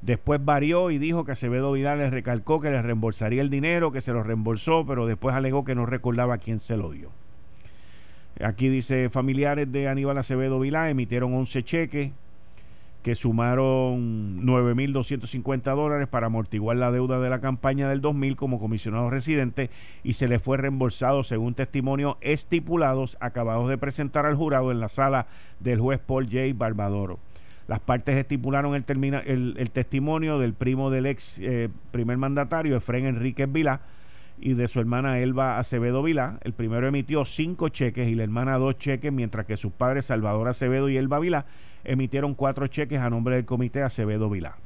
Después 0.02 0.44
varió 0.44 0.90
y 0.90 0.98
dijo 0.98 1.24
que 1.24 1.32
Acevedo 1.32 1.72
Vidal 1.72 1.98
le 1.98 2.10
recalcó 2.10 2.60
que 2.60 2.70
le 2.70 2.80
reembolsaría 2.80 3.42
el 3.42 3.50
dinero, 3.50 3.90
que 3.90 4.00
se 4.00 4.12
lo 4.12 4.22
reembolsó, 4.22 4.86
pero 4.86 5.06
después 5.06 5.34
alegó 5.34 5.64
que 5.64 5.74
no 5.74 5.86
recordaba 5.86 6.38
quién 6.38 6.58
se 6.58 6.76
lo 6.76 6.92
dio. 6.92 7.10
Aquí 8.40 8.68
dice, 8.68 9.10
familiares 9.10 9.70
de 9.72 9.88
Aníbal 9.88 10.18
Acevedo 10.18 10.60
Vilá 10.60 10.90
emitieron 10.90 11.34
11 11.34 11.62
cheques 11.64 12.12
que 13.02 13.14
sumaron 13.14 14.44
9.250 14.44 15.74
dólares 15.74 16.08
para 16.08 16.26
amortiguar 16.26 16.76
la 16.76 16.90
deuda 16.90 17.20
de 17.20 17.30
la 17.30 17.40
campaña 17.40 17.88
del 17.88 18.00
2000 18.00 18.36
como 18.36 18.58
comisionado 18.58 19.08
residente 19.08 19.70
y 20.02 20.14
se 20.14 20.28
le 20.28 20.38
fue 20.38 20.58
reembolsado 20.58 21.24
según 21.24 21.54
testimonios 21.54 22.16
estipulados 22.20 23.16
acabados 23.20 23.68
de 23.68 23.78
presentar 23.78 24.26
al 24.26 24.36
jurado 24.36 24.72
en 24.72 24.80
la 24.80 24.88
sala 24.88 25.26
del 25.60 25.80
juez 25.80 26.00
Paul 26.00 26.26
J. 26.26 26.52
Barbadoro. 26.54 27.18
Las 27.68 27.80
partes 27.80 28.16
estipularon 28.16 28.74
el, 28.74 29.54
el, 29.58 29.70
testimonio 29.70 30.38
del 30.38 30.54
primo 30.54 30.90
del 30.90 31.04
ex 31.04 31.38
eh, 31.38 31.68
primer 31.90 32.16
mandatario, 32.16 32.78
Efren 32.78 33.04
Enríquez 33.04 33.52
Vilá, 33.52 33.82
y 34.40 34.54
de 34.54 34.68
su 34.68 34.80
hermana 34.80 35.18
Elba 35.18 35.58
Acevedo 35.58 36.02
Vilá. 36.02 36.38
El 36.44 36.54
primero 36.54 36.88
emitió 36.88 37.26
cinco 37.26 37.68
cheques 37.68 38.08
y 38.08 38.14
la 38.14 38.22
hermana 38.22 38.56
dos 38.56 38.78
cheques, 38.78 39.12
mientras 39.12 39.44
que 39.44 39.58
sus 39.58 39.70
padres 39.70 40.06
Salvador 40.06 40.48
Acevedo 40.48 40.88
y 40.88 40.96
Elba 40.96 41.18
Vilá 41.18 41.44
emitieron 41.84 42.34
cuatro 42.34 42.66
cheques 42.68 43.00
a 43.00 43.10
nombre 43.10 43.36
del 43.36 43.44
comité 43.44 43.82
Acevedo 43.82 44.30
Vilá. 44.30 44.56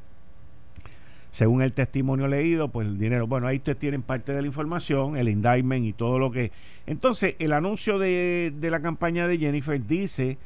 Según 1.33 1.63
el 1.63 1.73
testimonio 1.73 2.29
leído, 2.29 2.69
pues 2.69 2.87
el 2.87 2.99
dinero, 2.99 3.27
bueno, 3.27 3.49
ahí 3.49 3.57
ustedes 3.57 3.79
tienen 3.79 4.03
parte 4.03 4.33
de 4.33 4.43
la 4.43 4.47
información, 4.47 5.17
el 5.17 5.29
indictment 5.29 5.87
y 5.87 5.93
todo 5.93 6.21
lo 6.21 6.31
que... 6.31 6.53
Entonces, 6.87 7.35
el 7.41 7.53
anuncio 7.53 7.99
de, 7.99 8.53
de 8.55 8.71
la 8.71 8.81
campaña 8.81 9.27
de 9.27 9.39
Jennifer 9.39 9.85
dice 9.85 10.39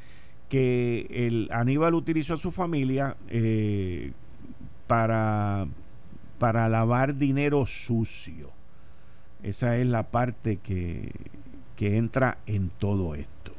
que 0.49 1.07
el 1.11 1.49
Aníbal 1.53 1.95
utilizó 1.95 2.35
a 2.35 2.39
su 2.39 2.53
familia 2.53 3.17
eh, 3.29 4.13
para, 4.87 5.67
para 6.39 6.69
lavar 6.69 7.17
dinero 7.17 7.67
sucio. 7.67 8.51
Esa 9.43 9.77
es 9.77 9.87
la 9.87 10.05
parte 10.05 10.59
que, 10.59 11.13
que 11.77 11.97
entra 11.97 12.39
en 12.47 12.71
todo 12.71 13.15
esto. 13.15 13.53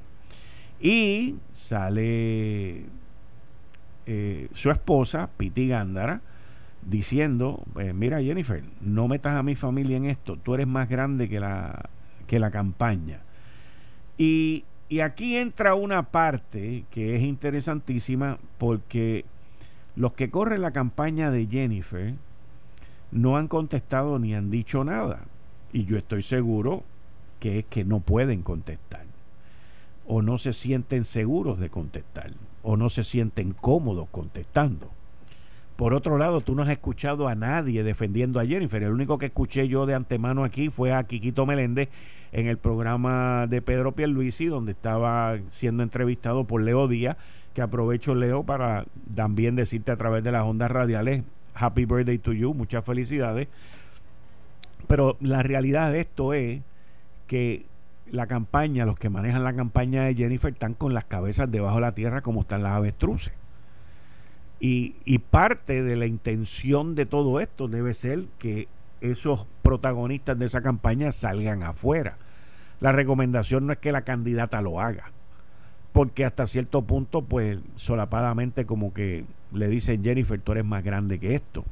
Y 0.80 1.36
sale 1.52 2.86
eh, 4.06 4.48
su 4.54 4.72
esposa, 4.72 5.30
Piti 5.38 5.68
Gándara, 5.68 6.22
diciendo, 6.86 7.64
eh, 7.80 7.94
mira 7.94 8.22
Jennifer, 8.22 8.64
no 8.82 9.08
metas 9.08 9.36
a 9.36 9.44
mi 9.44 9.56
familia 9.56 9.98
en 9.98 10.06
esto, 10.06 10.38
tú 10.38 10.56
eres 10.56 10.68
más 10.68 10.88
grande 10.88 11.28
que 11.28 11.40
la, 11.40 11.90
que 12.28 12.40
la 12.40 12.52
campaña. 12.52 13.20
Y, 14.18 14.64
y 14.90 15.02
aquí 15.02 15.36
entra 15.36 15.76
una 15.76 16.04
parte 16.04 16.86
que 16.92 17.16
es 17.16 17.24
interesantísima 17.24 18.38
porque 18.58 19.26
los 19.96 20.14
que 20.14 20.30
corren 20.30 20.62
la 20.62 20.72
campaña 20.72 21.30
de 21.32 21.48
Jennifer 21.48 22.14
no 23.12 23.38
han 23.38 23.48
contestado 23.48 24.20
ni 24.20 24.34
han 24.34 24.50
dicho 24.50 24.84
nada. 24.84 25.26
Y 25.74 25.86
yo 25.86 25.98
estoy 25.98 26.22
seguro 26.22 26.84
que 27.40 27.60
es 27.60 27.66
que 27.66 27.84
no 27.84 28.00
pueden 28.00 28.44
contestar. 28.44 29.06
O 30.06 30.22
no 30.22 30.38
se 30.38 30.54
sienten 30.54 31.04
seguros 31.04 31.60
de 31.60 31.70
contestar. 31.70 32.32
O 32.64 32.78
no 32.78 32.90
se 32.90 33.04
sienten 33.04 33.52
cómodos 33.52 34.08
contestando. 34.10 34.90
Por 35.78 35.94
otro 35.94 36.18
lado, 36.18 36.42
tú 36.42 36.56
no 36.56 36.64
has 36.64 36.70
escuchado 36.70 37.28
a 37.28 37.36
nadie 37.36 37.84
defendiendo 37.84 38.40
a 38.40 38.46
Jennifer. 38.46 38.82
El 38.82 38.92
único 38.92 39.20
que 39.20 39.28
escuché 39.28 39.68
yo 39.68 39.86
de 39.86 39.94
antemano 39.94 40.44
aquí 40.44 40.70
fue 40.70 40.92
a 40.92 41.04
Quiquito 41.04 41.46
Meléndez 41.46 41.90
en 42.32 42.48
el 42.48 42.58
programa 42.58 43.46
de 43.48 43.62
Pedro 43.62 43.92
Pierluisi, 43.92 44.48
donde 44.48 44.72
estaba 44.72 45.38
siendo 45.50 45.84
entrevistado 45.84 46.46
por 46.46 46.64
Leo 46.64 46.88
Díaz, 46.88 47.16
que 47.54 47.62
aprovecho, 47.62 48.16
Leo, 48.16 48.42
para 48.44 48.86
también 49.16 49.56
decirte 49.56 49.92
a 49.92 49.98
través 49.98 50.24
de 50.24 50.32
las 50.32 50.46
ondas 50.46 50.72
radiales, 50.72 51.24
Happy 51.54 51.86
Birthday 51.86 52.18
to 52.18 52.34
you, 52.34 52.56
muchas 52.56 52.84
felicidades. 52.84 53.48
Pero 54.88 55.16
la 55.22 55.44
realidad 55.44 55.92
de 55.92 56.00
esto 56.00 56.34
es 56.34 56.62
que 57.28 57.68
la 58.10 58.26
campaña, 58.26 58.86
los 58.86 58.98
que 58.98 59.12
manejan 59.12 59.44
la 59.44 59.54
campaña 59.54 60.06
de 60.06 60.16
Jennifer 60.16 60.52
están 60.52 60.74
con 60.74 60.96
las 60.96 61.06
cabezas 61.06 61.52
debajo 61.52 61.76
de 61.76 61.82
la 61.82 61.92
tierra 61.94 62.22
como 62.22 62.42
están 62.42 62.64
las 62.64 62.74
avestruces. 62.74 63.34
Y, 64.60 65.20
parte 65.30 65.84
de 65.84 65.96
la 65.96 66.08
intención 66.08 66.96
de 66.96 67.06
todo 67.06 67.40
esto 67.40 67.68
debe 67.68 67.94
ser 67.94 68.26
que 68.40 68.68
esos 69.02 69.46
protagonistas 69.62 70.40
de 70.40 70.46
esa 70.46 70.62
campaña 70.62 71.12
salgan 71.12 71.64
afuera. 71.64 72.18
La 72.80 72.92
recomendación 72.92 73.68
no 73.68 73.74
es 73.74 73.80
que 73.80 73.92
la 73.92 74.02
candidata 74.02 74.62
lo 74.62 74.82
haga, 74.82 75.12
porque 75.94 76.26
hasta 76.26 76.48
cierto 76.48 76.82
punto, 76.82 77.22
pues 77.22 77.60
solapadamente 77.76 78.66
como 78.66 78.94
que 78.94 79.26
le 79.52 79.68
dicen 79.68 80.04
Jennifer, 80.04 80.40
tú 80.40 80.54
eres 80.54 80.66
más 80.66 80.84
grande 80.84 81.20
que 81.20 81.36
esto. 81.36 81.64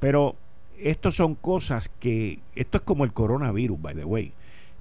Pero 0.00 0.36
esto 0.78 1.12
son 1.12 1.34
cosas 1.34 1.90
que, 2.00 2.40
esto 2.54 2.78
es 2.78 2.84
como 2.84 3.04
el 3.04 3.12
coronavirus, 3.12 3.80
by 3.80 3.94
the 3.94 4.04
way, 4.04 4.32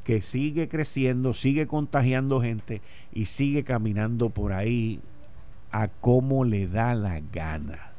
que 0.03 0.21
sigue 0.21 0.69
creciendo, 0.69 1.33
sigue 1.33 1.67
contagiando 1.67 2.41
gente 2.41 2.81
y 3.13 3.25
sigue 3.25 3.65
caminando 3.65 4.29
por 4.29 4.53
ahí 4.53 5.01
a 5.71 5.87
cómo 5.87 6.43
le 6.45 6.67
da 6.67 6.95
la 6.95 7.21
gana. 7.31 7.91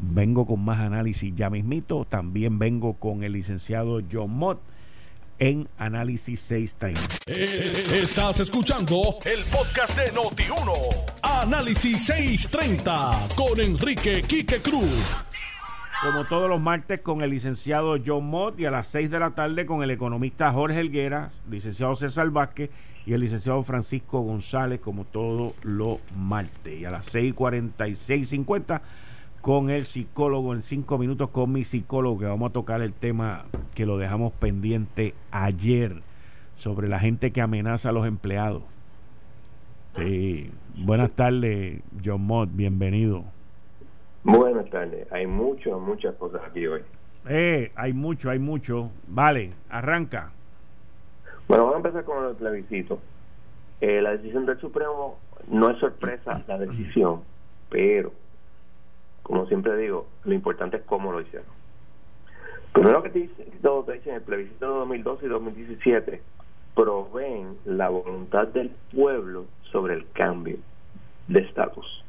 Vengo 0.00 0.46
con 0.46 0.64
más 0.64 0.78
análisis 0.78 1.34
ya 1.34 1.50
mismito. 1.50 2.04
También 2.04 2.58
vengo 2.58 2.94
con 2.94 3.24
el 3.24 3.32
licenciado 3.32 4.00
John 4.10 4.30
Mott 4.30 4.60
en 5.38 5.68
Análisis 5.78 6.40
630. 6.40 7.16
Eh, 7.26 8.02
estás 8.02 8.40
escuchando 8.40 9.18
el 9.24 9.44
podcast 9.44 9.96
de 9.96 10.12
Noti1. 10.12 10.72
Análisis 11.22 12.06
630 12.06 13.28
con 13.36 13.60
Enrique 13.60 14.22
Quique 14.22 14.60
Cruz. 14.60 15.24
Como 16.00 16.26
todos 16.26 16.48
los 16.48 16.60
martes 16.60 17.00
con 17.00 17.22
el 17.22 17.30
licenciado 17.30 17.96
John 18.04 18.24
Mott 18.24 18.60
y 18.60 18.66
a 18.66 18.70
las 18.70 18.86
6 18.86 19.10
de 19.10 19.18
la 19.18 19.30
tarde 19.30 19.66
con 19.66 19.82
el 19.82 19.90
economista 19.90 20.52
Jorge 20.52 20.78
Helguera, 20.78 21.28
licenciado 21.50 21.96
César 21.96 22.30
Vázquez 22.30 22.70
y 23.04 23.14
el 23.14 23.20
licenciado 23.20 23.64
Francisco 23.64 24.20
González 24.20 24.78
como 24.78 25.04
todos 25.04 25.54
los 25.64 25.98
martes. 26.16 26.78
Y 26.80 26.84
a 26.84 26.92
las 26.92 27.12
6.46.50 27.12 28.80
con 29.40 29.70
el 29.70 29.84
psicólogo 29.84 30.54
en 30.54 30.62
5 30.62 30.98
minutos 30.98 31.30
con 31.30 31.50
mi 31.50 31.64
psicólogo 31.64 32.20
que 32.20 32.26
vamos 32.26 32.50
a 32.50 32.52
tocar 32.52 32.80
el 32.80 32.92
tema 32.92 33.46
que 33.74 33.84
lo 33.84 33.98
dejamos 33.98 34.32
pendiente 34.34 35.14
ayer 35.32 36.02
sobre 36.54 36.88
la 36.88 37.00
gente 37.00 37.32
que 37.32 37.40
amenaza 37.40 37.88
a 37.88 37.92
los 37.92 38.06
empleados. 38.06 38.62
Sí. 39.96 40.52
Buenas 40.76 41.10
tardes, 41.10 41.80
John 42.04 42.22
Mott, 42.22 42.50
bienvenido. 42.52 43.24
Buenas 44.70 44.90
tardes. 44.90 45.12
Hay 45.12 45.26
muchas, 45.26 45.78
muchas 45.80 46.14
cosas 46.16 46.42
aquí 46.46 46.66
hoy. 46.66 46.82
Eh, 47.28 47.72
hay 47.74 47.92
mucho, 47.92 48.30
hay 48.30 48.38
mucho. 48.38 48.90
Vale, 49.06 49.52
arranca. 49.70 50.30
Bueno, 51.46 51.64
vamos 51.64 51.74
a 51.74 51.88
empezar 51.88 52.04
con 52.04 52.26
el 52.26 52.34
plebiscito. 52.34 52.98
Eh, 53.80 54.02
la 54.02 54.10
decisión 54.10 54.44
del 54.44 54.58
Supremo 54.60 55.18
no 55.48 55.70
es 55.70 55.78
sorpresa 55.78 56.42
la 56.46 56.58
decisión, 56.58 57.22
pero, 57.70 58.12
como 59.22 59.46
siempre 59.46 59.76
digo, 59.76 60.06
lo 60.24 60.34
importante 60.34 60.78
es 60.78 60.82
cómo 60.82 61.12
lo 61.12 61.20
hicieron. 61.20 61.48
Primero 62.72 63.02
que 63.02 63.10
te 63.10 63.20
dice, 63.20 63.46
todo 63.62 63.84
te 63.84 63.94
dicen 63.94 64.16
el 64.16 64.22
plebiscito 64.22 64.66
de 64.66 64.78
2012 64.80 65.26
y 65.26 65.28
2017 65.28 66.22
proveen 66.74 67.56
la 67.64 67.88
voluntad 67.88 68.48
del 68.48 68.70
pueblo 68.92 69.46
sobre 69.70 69.94
el 69.94 70.06
cambio 70.12 70.58
de 71.28 71.40
estatus. 71.40 72.04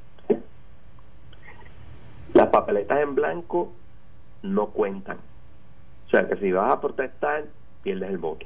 Las 2.34 2.48
papeletas 2.48 3.00
en 3.02 3.16
blanco 3.16 3.74
no 4.44 4.68
cuentan. 4.68 5.18
O 6.08 6.10
sea 6.10 6.28
que 6.28 6.36
si 6.38 6.52
vas 6.52 6.74
a 6.74 6.82
protestar, 6.82 7.46
pierdes 7.84 8.10
el 8.10 8.18
voto 8.18 8.46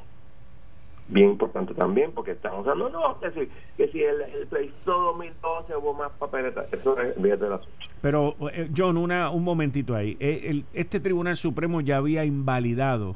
bien 1.08 1.32
importante 1.32 1.74
también, 1.74 2.12
porque 2.12 2.32
estamos 2.32 2.68
hablando, 2.68 2.90
no, 2.90 3.20
que 3.20 3.32
si, 3.32 3.50
que 3.78 3.88
si 3.90 4.02
el, 4.02 4.22
el 4.22 4.48
2012 4.86 5.76
hubo 5.76 5.94
más 5.94 6.12
papeletas, 6.14 6.66
eso 6.72 7.00
es 7.00 7.22
de 7.22 7.50
la 7.50 7.60
Pero, 8.02 8.36
eh, 8.54 8.70
John, 8.76 8.98
una, 8.98 9.30
un 9.30 9.44
momentito 9.44 9.96
ahí. 9.96 10.18
Eh, 10.20 10.64
este 10.74 11.00
Tribunal 11.00 11.38
Supremo 11.38 11.82
ya 11.82 11.98
había 11.98 12.26
invalidado 12.26 13.16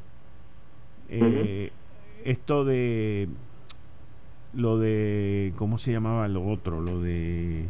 eh, 1.08 1.70
esto 2.24 2.64
de 2.64 3.28
lo 4.54 4.78
de, 4.78 5.52
¿cómo 5.56 5.78
se 5.78 5.92
llamaba 5.92 6.28
lo 6.28 6.46
otro? 6.46 6.80
Lo 6.80 7.00
de 7.00 7.66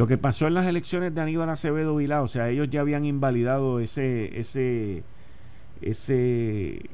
lo 0.00 0.06
que 0.06 0.16
pasó 0.16 0.46
en 0.46 0.54
las 0.54 0.66
elecciones 0.66 1.14
de 1.14 1.20
Aníbal 1.20 1.50
Acevedo 1.50 1.94
Vilá, 1.94 2.22
o 2.22 2.26
sea, 2.26 2.48
ellos 2.48 2.70
ya 2.70 2.80
habían 2.80 3.04
invalidado 3.04 3.80
ese, 3.80 4.40
ese, 4.40 5.02
ese 5.82 6.88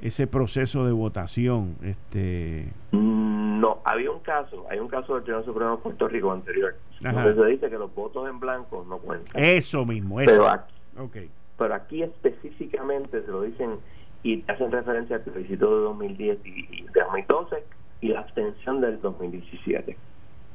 ese 0.00 0.28
proceso 0.28 0.86
de 0.86 0.92
votación? 0.92 1.74
Este... 1.82 2.68
No, 2.92 3.80
había 3.84 4.12
un 4.12 4.20
caso, 4.20 4.64
hay 4.70 4.78
un 4.78 4.86
caso 4.86 5.16
del 5.16 5.24
Tribunal 5.24 5.44
Supremo 5.44 5.70
de 5.72 5.76
Puerto 5.78 6.06
Rico 6.06 6.30
anterior, 6.30 6.76
donde 7.00 7.34
se 7.34 7.46
dice 7.46 7.68
que 7.68 7.76
los 7.76 7.92
votos 7.92 8.30
en 8.30 8.38
blanco 8.38 8.86
no 8.88 8.98
cuentan. 8.98 9.42
Eso 9.42 9.84
mismo, 9.84 10.20
eso. 10.20 10.30
Pero 10.30 10.48
aquí, 10.48 10.74
okay. 11.00 11.30
pero 11.58 11.74
aquí 11.74 12.04
específicamente 12.04 13.24
se 13.24 13.28
lo 13.28 13.42
dicen 13.42 13.80
y 14.22 14.44
hacen 14.46 14.70
referencia 14.70 15.16
al 15.16 15.22
plebiscito 15.22 15.76
de 15.76 15.82
2010 15.82 16.38
y, 16.44 16.82
de 16.82 17.00
2012 17.00 17.64
y 18.02 18.08
la 18.10 18.20
abstención 18.20 18.80
del 18.80 19.00
2017. 19.00 19.96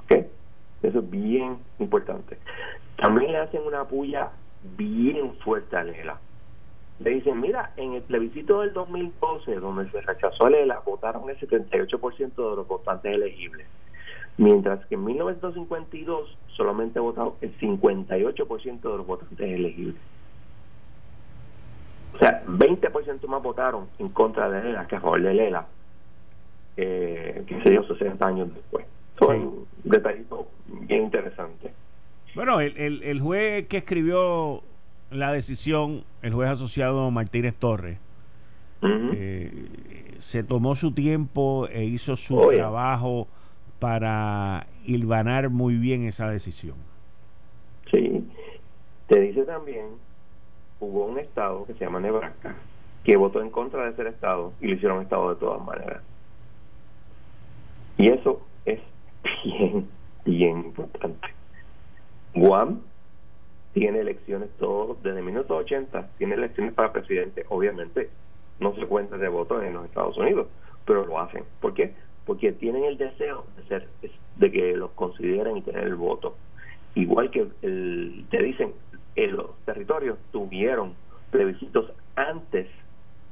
¿Okay? 0.06 0.26
Eso 0.84 1.00
es 1.00 1.10
bien 1.10 1.58
importante. 1.80 2.38
También 2.98 3.32
le 3.32 3.40
hacen 3.40 3.62
una 3.66 3.86
puya 3.86 4.30
bien 4.78 5.34
fuerte 5.44 5.76
a 5.78 5.84
Lela 5.84 6.20
le 7.00 7.10
dicen, 7.10 7.42
mira, 7.42 7.72
en 7.76 7.94
el 7.94 8.02
plebiscito 8.04 8.62
del 8.62 8.74
2012, 8.74 9.56
donde 9.56 9.90
se 9.92 10.02
rechazó 10.02 10.48
el 10.48 10.56
ELA, 10.56 10.80
votaron 10.86 11.30
el 11.30 11.38
78% 11.38 12.36
de 12.36 12.56
los 12.56 12.68
votantes 12.68 13.14
elegibles, 13.14 13.68
mientras 14.38 14.86
que 14.86 14.96
en 14.96 15.04
1952 15.04 16.38
solamente 16.56 17.00
votaron 17.00 17.34
el 17.42 17.58
58% 17.58 18.82
de 18.82 18.98
los 18.98 19.06
votantes 19.06 19.40
elegibles. 19.40 20.02
O 22.14 22.18
sea, 22.18 22.46
20% 22.46 23.28
más 23.28 23.44
votaron 23.44 23.90
en 24.00 24.08
contra 24.08 24.50
de 24.50 24.70
ELA 24.70 24.88
que 24.88 24.96
a 24.96 25.02
favor 25.02 25.22
de 25.22 25.48
ELA, 25.48 25.68
eh, 26.78 27.44
que 27.46 27.62
se 27.62 27.72
dio 27.72 27.84
60 27.84 28.26
años 28.26 28.54
después. 28.54 28.86
Son 29.20 29.36
un 29.36 29.68
detallito 29.84 30.48
bien 30.68 31.04
interesante. 31.04 31.74
Bueno, 32.36 32.60
el, 32.60 32.76
el, 32.78 33.04
el 33.04 33.22
juez 33.22 33.68
que 33.68 33.78
escribió 33.78 34.62
la 35.12 35.32
decisión 35.32 36.04
el 36.22 36.34
juez 36.34 36.50
asociado 36.50 37.10
Martínez 37.12 37.56
Torres. 37.56 38.00
Eh, 38.82 39.52
se 40.20 40.44
tomó 40.44 40.76
su 40.76 40.92
tiempo 40.92 41.68
e 41.72 41.86
hizo 41.86 42.18
su 42.18 42.40
trabajo 42.54 43.28
para 43.80 44.68
hilvanar 44.86 45.50
muy 45.50 45.76
bien 45.78 46.04
esa 46.04 46.30
decisión. 46.30 46.76
Sí. 47.90 48.28
Te 49.08 49.20
dice 49.22 49.44
también, 49.44 49.88
hubo 50.80 51.06
un 51.06 51.18
estado 51.18 51.66
que 51.66 51.74
se 51.74 51.86
llama 51.86 52.00
Nebraska, 52.00 52.56
que 53.04 53.16
votó 53.18 53.42
en 53.42 53.50
contra 53.50 53.86
de 53.86 53.96
ser 53.96 54.08
estado 54.08 54.54
y 54.62 54.68
lo 54.68 54.76
hicieron 54.76 55.02
estado 55.02 55.34
de 55.34 55.40
todas 55.40 55.66
maneras. 55.66 56.02
Y 57.98 58.10
eso 58.10 58.32
es 58.32 58.38
bien, 59.44 59.90
bien 60.26 60.58
importante. 60.60 61.28
Guam 62.34 62.82
tiene 63.74 64.00
elecciones 64.00 64.50
todos 64.58 65.02
desde 65.04 65.22
1980, 65.22 66.10
tiene 66.18 66.36
elecciones 66.36 66.74
para 66.74 66.94
presidente, 66.94 67.46
obviamente 67.50 68.10
no 68.60 68.74
se 68.76 68.86
cuenta 68.86 69.18
de 69.18 69.28
votos 69.28 69.64
en 69.64 69.74
los 69.74 69.86
Estados 69.86 70.18
Unidos, 70.18 70.48
pero 70.86 71.06
lo 71.06 71.20
hacen. 71.20 71.44
¿Por 71.60 71.74
qué? 71.74 71.94
Porque 72.26 72.54
tienen 72.54 72.86
el 72.86 72.98
deseo 72.98 73.46
de 73.58 73.64
ser 73.68 73.88
de 74.38 74.52
que 74.52 74.76
los 74.76 74.92
consideren 74.92 75.58
y 75.58 75.62
tener 75.62 75.84
el 75.84 75.96
voto. 75.96 76.36
Igual 76.96 77.32
que 77.32 77.48
el, 77.62 78.26
te 78.30 78.42
dicen, 78.42 78.74
en 79.16 79.36
los 79.36 79.58
territorios 79.66 80.18
tuvieron 80.32 80.94
plebiscitos 81.32 81.92
antes 82.16 82.68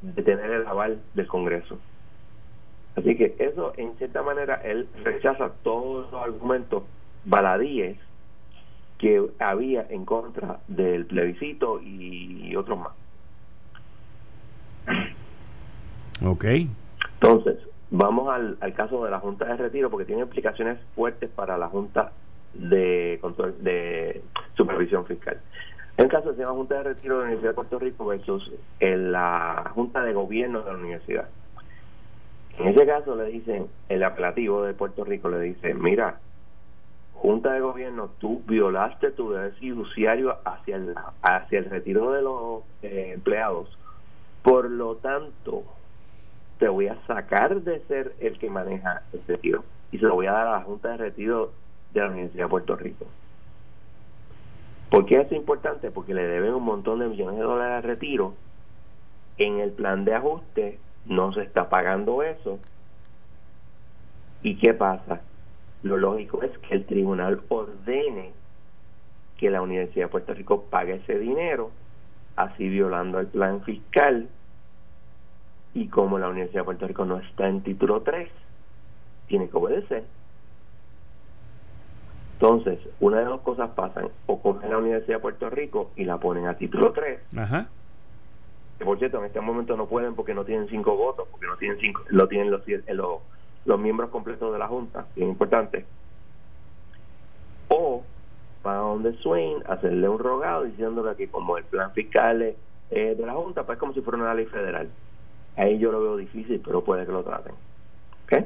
de 0.01 0.23
tener 0.23 0.51
el 0.51 0.67
aval 0.67 1.01
del 1.13 1.27
Congreso. 1.27 1.79
Así 2.95 3.15
que 3.15 3.35
eso, 3.39 3.73
en 3.77 3.95
cierta 3.97 4.21
manera, 4.21 4.61
él 4.63 4.87
rechaza 5.03 5.51
todos 5.63 6.11
los 6.11 6.21
argumentos 6.21 6.83
baladíes 7.25 7.97
que 8.97 9.29
había 9.39 9.85
en 9.89 10.05
contra 10.05 10.59
del 10.67 11.05
plebiscito 11.05 11.81
y 11.81 12.55
otros 12.55 12.79
más. 12.79 12.93
Ok. 16.23 16.45
Entonces, 17.15 17.57
vamos 17.89 18.29
al, 18.33 18.57
al 18.61 18.73
caso 18.73 19.03
de 19.03 19.11
la 19.11 19.19
Junta 19.19 19.45
de 19.45 19.57
Retiro 19.57 19.89
porque 19.89 20.05
tiene 20.05 20.21
implicaciones 20.21 20.77
fuertes 20.95 21.29
para 21.29 21.57
la 21.57 21.67
Junta 21.67 22.11
de 22.53 23.17
control 23.21 23.55
de 23.63 24.21
supervisión 24.55 25.05
fiscal. 25.05 25.39
En 25.97 26.05
el 26.05 26.11
caso 26.11 26.33
de 26.33 26.43
la 26.43 26.51
Junta 26.51 26.75
de 26.75 26.83
Retiro 26.83 27.15
de 27.15 27.21
la 27.21 27.25
Universidad 27.25 27.51
de 27.51 27.55
Puerto 27.55 27.79
Rico 27.79 28.05
versus 28.05 28.51
la 28.79 29.71
Junta 29.75 30.03
de 30.03 30.13
Gobierno 30.13 30.61
de 30.61 30.71
la 30.71 30.77
Universidad. 30.77 31.29
En 32.59 32.67
ese 32.67 32.85
caso 32.85 33.15
le 33.15 33.25
dicen, 33.25 33.67
el 33.89 34.03
apelativo 34.03 34.63
de 34.63 34.73
Puerto 34.73 35.03
Rico 35.03 35.29
le 35.29 35.39
dice, 35.39 35.73
mira, 35.73 36.19
Junta 37.13 37.53
de 37.53 37.61
Gobierno, 37.61 38.11
tú 38.19 38.41
violaste 38.47 39.11
tu 39.11 39.31
deber 39.31 39.53
fiduciario 39.53 40.37
hacia 40.45 40.75
el, 40.75 40.93
hacia 41.21 41.59
el 41.59 41.69
retiro 41.69 42.11
de 42.11 42.21
los 42.21 42.63
eh, 42.81 43.11
empleados. 43.13 43.77
Por 44.43 44.69
lo 44.69 44.95
tanto, 44.97 45.63
te 46.59 46.67
voy 46.67 46.87
a 46.87 46.97
sacar 47.07 47.61
de 47.61 47.79
ser 47.87 48.13
el 48.19 48.37
que 48.37 48.49
maneja 48.49 49.03
el 49.13 49.21
retiro 49.27 49.63
y 49.91 49.99
se 49.99 50.05
lo 50.05 50.15
voy 50.15 50.27
a 50.27 50.33
dar 50.33 50.47
a 50.47 50.51
la 50.51 50.61
Junta 50.61 50.89
de 50.89 50.97
Retiro 50.97 51.51
de 51.93 52.01
la 52.01 52.09
Universidad 52.09 52.45
de 52.45 52.49
Puerto 52.49 52.75
Rico. 52.75 53.05
¿Por 54.89 55.05
qué 55.05 55.21
es 55.21 55.31
importante? 55.31 55.91
Porque 55.91 56.13
le 56.13 56.27
deben 56.27 56.53
un 56.53 56.63
montón 56.63 56.99
de 56.99 57.07
millones 57.07 57.37
de 57.37 57.43
dólares 57.43 57.83
de 57.83 57.89
retiro. 57.89 58.35
En 59.37 59.59
el 59.59 59.71
plan 59.71 60.05
de 60.05 60.13
ajuste 60.13 60.77
no 61.05 61.33
se 61.33 61.41
está 61.41 61.69
pagando 61.69 62.23
eso. 62.23 62.59
¿Y 64.41 64.55
qué 64.57 64.73
pasa? 64.73 65.21
Lo 65.83 65.97
lógico 65.97 66.43
es 66.43 66.57
que 66.59 66.75
el 66.75 66.85
tribunal 66.85 67.41
ordene 67.49 68.31
que 69.37 69.49
la 69.49 69.61
Universidad 69.61 70.05
de 70.05 70.11
Puerto 70.11 70.33
Rico 70.33 70.63
pague 70.69 70.95
ese 70.95 71.19
dinero, 71.19 71.71
así 72.35 72.69
violando 72.69 73.19
el 73.19 73.27
plan 73.27 73.61
fiscal. 73.63 74.29
Y 75.73 75.87
como 75.87 76.19
la 76.19 76.29
Universidad 76.29 76.61
de 76.61 76.65
Puerto 76.65 76.87
Rico 76.87 77.05
no 77.05 77.17
está 77.17 77.47
en 77.47 77.61
título 77.61 78.01
3, 78.01 78.29
tiene 79.27 79.49
que 79.49 79.57
obedecer. 79.57 80.03
Entonces, 82.33 82.79
una 82.99 83.19
de 83.19 83.25
dos 83.25 83.41
cosas 83.41 83.69
pasan, 83.71 84.09
o 84.25 84.41
cogen 84.41 84.69
la 84.69 84.77
Universidad 84.77 85.17
de 85.17 85.21
Puerto 85.21 85.49
Rico 85.49 85.91
y 85.95 86.03
la 86.03 86.17
ponen 86.17 86.47
a 86.47 86.57
título 86.57 86.91
3. 86.91 87.19
Ajá. 87.37 87.69
Que 88.77 88.85
por 88.85 88.97
cierto, 88.97 89.19
en 89.19 89.25
este 89.25 89.39
momento 89.39 89.77
no 89.77 89.87
pueden 89.87 90.15
porque 90.15 90.33
no 90.33 90.45
tienen 90.45 90.67
cinco 90.69 90.95
votos, 90.95 91.27
porque 91.31 91.47
no 91.47 91.57
tienen 91.57 91.77
cinco, 91.79 92.01
lo 92.09 92.27
tienen 92.27 92.51
los, 92.51 92.61
los, 92.67 93.21
los 93.65 93.79
miembros 93.79 94.09
completos 94.09 94.51
de 94.51 94.59
la 94.59 94.67
Junta, 94.67 95.05
bien 95.15 95.29
importante. 95.29 95.85
O 97.69 98.03
van 98.63 98.75
a 98.77 98.79
donde 98.79 99.13
Swain 99.17 99.63
hacerle 99.67 100.07
un 100.09 100.19
rogado 100.19 100.63
diciéndole 100.63 101.15
que 101.15 101.27
como 101.27 101.57
el 101.57 101.65
plan 101.65 101.91
fiscal 101.91 102.41
es 102.41 102.57
de 102.89 103.25
la 103.25 103.33
Junta, 103.33 103.63
pues 103.63 103.77
es 103.77 103.79
como 103.79 103.93
si 103.93 104.01
fuera 104.01 104.19
una 104.19 104.33
ley 104.33 104.45
federal. 104.45 104.89
Ahí 105.55 105.77
yo 105.77 105.91
lo 105.91 106.01
veo 106.01 106.17
difícil, 106.17 106.61
pero 106.63 106.83
puede 106.83 107.05
que 107.05 107.11
lo 107.11 107.23
traten. 107.23 107.53
¿Ok? 108.25 108.45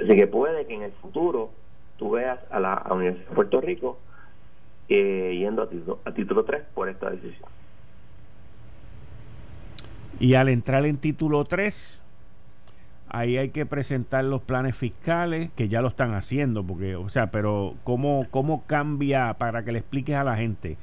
Así 0.00 0.16
que 0.16 0.26
puede 0.26 0.66
que 0.66 0.74
en 0.74 0.82
el 0.82 0.92
futuro 0.92 1.50
tú 1.98 2.12
veas 2.12 2.40
a 2.50 2.60
la 2.60 2.82
Universidad 2.90 3.28
de 3.28 3.34
Puerto 3.34 3.60
Rico 3.60 3.98
eh, 4.88 5.36
yendo 5.38 5.62
a 5.62 5.68
título, 5.68 5.98
a 6.04 6.12
título 6.12 6.44
3 6.44 6.62
por 6.74 6.88
esta 6.88 7.10
decisión. 7.10 7.48
Y 10.18 10.34
al 10.34 10.48
entrar 10.48 10.86
en 10.86 10.98
título 10.98 11.44
3, 11.44 12.04
ahí 13.08 13.36
hay 13.38 13.50
que 13.50 13.66
presentar 13.66 14.24
los 14.24 14.42
planes 14.42 14.76
fiscales, 14.76 15.50
que 15.52 15.68
ya 15.68 15.82
lo 15.82 15.88
están 15.88 16.14
haciendo, 16.14 16.62
porque, 16.64 16.96
o 16.96 17.08
sea, 17.08 17.30
pero 17.30 17.74
¿cómo, 17.84 18.26
cómo 18.30 18.64
cambia, 18.66 19.34
para 19.34 19.64
que 19.64 19.72
le 19.72 19.78
expliques 19.78 20.16
a 20.16 20.24
la 20.24 20.36
gente, 20.36 20.76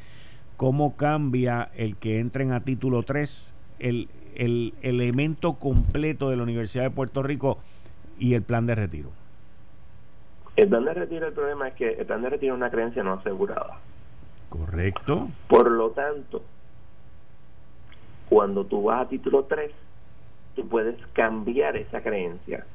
cómo 0.58 0.96
cambia 0.96 1.70
el 1.76 1.96
que 1.96 2.20
entren 2.20 2.52
a 2.52 2.62
título 2.62 3.04
3, 3.04 3.54
el, 3.80 4.10
el 4.36 4.74
elemento 4.82 5.54
completo 5.54 6.30
de 6.30 6.38
la 6.38 6.44
Universidad 6.44 6.84
de 6.84 6.92
Puerto 6.92 7.24
Rico 7.24 7.60
y 8.20 8.34
el 8.34 8.44
plan 8.44 8.66
de 8.66 8.76
retiro? 8.76 9.10
El 10.56 10.68
plan 10.68 10.84
de 10.84 10.94
retiro, 10.94 11.28
el 11.28 11.34
problema 11.34 11.70
es 11.70 11.76
que 11.76 11.90
el 11.94 12.06
plan 12.06 12.22
de 12.22 12.30
retiro 12.30 12.54
es 12.54 12.58
una 12.58 12.70
creencia 12.70 13.02
no 13.02 13.14
asegurada. 13.14 13.78
Correcto. 14.50 15.30
Por 15.48 15.72
lo 15.72 15.92
tanto, 15.92 16.44
cuando 18.30 18.66
tú 18.66 18.84
vas 18.84 19.02
a 19.02 19.10
título 19.10 19.46
3, 19.46 19.72
tú 20.56 20.68
puedes 20.68 20.96
cambiar 21.14 21.76
esa 21.78 22.02
creencia. 22.02 22.66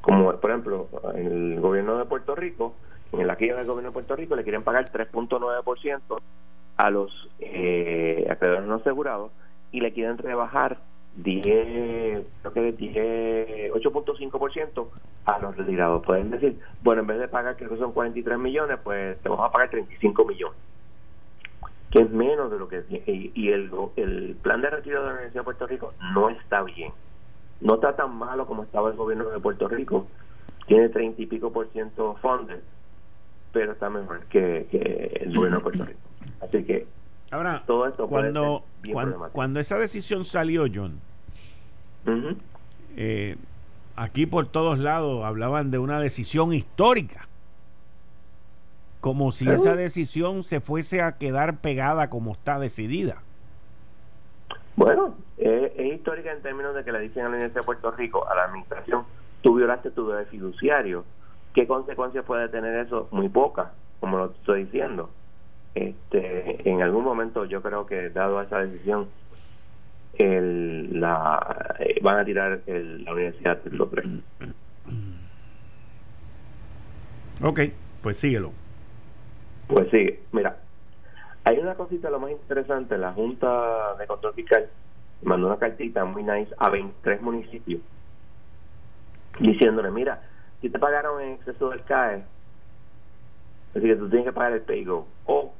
Como 0.00 0.32
por 0.32 0.50
ejemplo, 0.50 0.88
en 1.14 1.26
el 1.26 1.60
gobierno 1.60 1.96
de 1.96 2.04
Puerto 2.04 2.34
Rico, 2.34 2.74
en 3.12 3.26
la 3.26 3.36
quilla 3.36 3.56
del 3.56 3.66
gobierno 3.66 3.90
de 3.90 3.94
Puerto 3.94 4.16
Rico 4.16 4.36
le 4.36 4.42
quieren 4.42 4.62
pagar 4.62 4.90
3.9% 4.90 6.20
a 6.76 6.90
los 6.90 7.30
eh, 7.38 8.26
acreedores 8.30 8.66
no 8.66 8.74
asegurados 8.74 9.32
y 9.72 9.80
le 9.80 9.92
quieren 9.92 10.18
rebajar 10.18 10.78
10, 11.16 12.26
creo 12.42 12.52
que 12.52 12.72
10, 12.72 13.72
8.5% 13.72 14.88
a 15.24 15.38
los 15.38 15.56
retirados. 15.56 16.04
Pueden 16.04 16.30
decir, 16.30 16.58
bueno, 16.82 17.02
en 17.02 17.06
vez 17.06 17.18
de 17.18 17.28
pagar, 17.28 17.56
creo 17.56 17.70
que 17.70 17.78
son 17.78 17.92
43 17.92 18.38
millones, 18.38 18.78
pues 18.82 19.18
te 19.20 19.28
vamos 19.28 19.46
a 19.46 19.52
pagar 19.52 19.70
35 19.70 20.24
millones. 20.24 20.58
Que 21.90 22.00
es 22.00 22.10
menos 22.10 22.50
de 22.50 22.58
lo 22.58 22.68
que... 22.68 22.84
Y, 23.06 23.32
y 23.34 23.52
el, 23.52 23.70
el 23.96 24.36
plan 24.42 24.60
de 24.60 24.70
retiro 24.70 25.00
de 25.00 25.06
la 25.06 25.12
Universidad 25.12 25.40
de 25.40 25.44
Puerto 25.44 25.66
Rico 25.66 25.94
no 26.14 26.28
está 26.30 26.62
bien. 26.62 26.92
No 27.60 27.76
está 27.76 27.96
tan 27.96 28.14
malo 28.14 28.46
como 28.46 28.64
estaba 28.64 28.90
el 28.90 28.96
gobierno 28.96 29.28
de 29.30 29.40
Puerto 29.40 29.68
Rico. 29.68 30.06
Tiene 30.66 30.88
30 30.88 31.22
y 31.22 31.26
pico 31.26 31.52
por 31.52 31.68
ciento 31.68 32.16
funded, 32.20 32.60
pero 33.52 33.72
está 33.72 33.88
mejor 33.88 34.24
que, 34.26 34.66
que 34.70 35.20
el 35.22 35.34
gobierno 35.34 35.58
de 35.58 35.62
Puerto 35.62 35.84
Rico. 35.84 36.00
Así 36.40 36.64
que 36.64 36.86
Ahora, 37.30 37.64
todo 37.66 37.86
esto 37.86 38.06
cuando, 38.06 38.64
cuando, 38.92 39.30
cuando, 39.32 39.60
esa 39.60 39.78
decisión 39.78 40.24
salió, 40.24 40.66
John, 40.72 41.00
eh, 42.96 43.36
aquí 43.96 44.26
por 44.26 44.46
todos 44.46 44.78
lados 44.78 45.24
hablaban 45.24 45.70
de 45.70 45.78
una 45.78 45.98
decisión 45.98 46.52
histórica. 46.52 47.28
Como 49.06 49.30
si 49.30 49.48
esa 49.48 49.76
decisión 49.76 50.42
se 50.42 50.60
fuese 50.60 51.00
a 51.00 51.12
quedar 51.12 51.58
pegada 51.58 52.10
como 52.10 52.32
está 52.32 52.58
decidida. 52.58 53.22
Bueno, 54.74 55.14
es 55.38 55.78
histórica 55.78 56.32
en 56.32 56.42
términos 56.42 56.74
de 56.74 56.82
que 56.82 56.90
le 56.90 56.98
dicen 56.98 57.20
a 57.20 57.28
la 57.28 57.30
Universidad 57.30 57.60
de 57.60 57.66
Puerto 57.66 57.92
Rico, 57.92 58.28
a 58.28 58.34
la 58.34 58.44
administración, 58.46 59.04
tú 59.42 59.54
violaste 59.54 59.92
tu 59.92 60.08
deber 60.08 60.26
fiduciario. 60.26 61.04
¿Qué 61.54 61.68
consecuencias 61.68 62.24
puede 62.24 62.48
tener 62.48 62.84
eso? 62.84 63.06
Muy 63.12 63.28
pocas, 63.28 63.68
como 64.00 64.18
lo 64.18 64.26
estoy 64.26 64.64
diciendo 64.64 65.08
este, 65.76 66.68
en 66.68 66.80
algún 66.80 67.04
momento 67.04 67.44
yo 67.44 67.62
creo 67.62 67.86
que 67.86 68.08
dado 68.08 68.40
esa 68.40 68.60
decisión 68.60 69.08
el, 70.14 70.98
la, 70.98 71.76
eh, 71.78 72.00
van 72.02 72.18
a 72.18 72.24
tirar 72.24 72.62
el, 72.66 73.04
la 73.04 73.12
universidad 73.12 73.62
del 73.62 73.78
3 73.78 74.06
ok 77.42 77.60
pues 78.02 78.16
síguelo 78.16 78.52
pues 79.66 79.90
sigue 79.90 80.20
mira 80.32 80.56
hay 81.44 81.58
una 81.58 81.74
cosita 81.74 82.10
lo 82.10 82.20
más 82.20 82.30
interesante 82.30 82.98
la 82.98 83.12
Junta 83.12 83.96
de 83.96 84.06
Control 84.06 84.34
Fiscal 84.34 84.68
mandó 85.22 85.46
una 85.46 85.58
cartita 85.58 86.04
muy 86.04 86.22
nice 86.22 86.52
a 86.58 86.70
23 86.70 87.22
municipios 87.22 87.80
diciéndole 89.40 89.90
mira 89.90 90.22
si 90.60 90.70
te 90.70 90.78
pagaron 90.78 91.20
en 91.20 91.32
exceso 91.32 91.70
del 91.70 91.82
CAE 91.84 92.22
así 93.74 93.82
que 93.82 93.96
tú 93.96 94.08
tienes 94.08 94.26
que 94.26 94.32
pagar 94.32 94.52
el 94.52 94.62
PayGo 94.62 95.06
o 95.26 95.52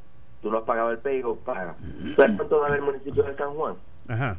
tú 0.46 0.52
no 0.52 0.58
has 0.58 0.64
pagado 0.64 0.92
el 0.92 0.98
paygo, 0.98 1.36
paga. 1.36 1.74
¿Sabes 2.14 2.36
cuánto 2.36 2.60
da 2.60 2.74
el 2.74 2.82
municipio 2.82 3.24
de 3.24 3.34
San 3.34 3.52
Juan? 3.54 3.74
Ajá. 4.06 4.38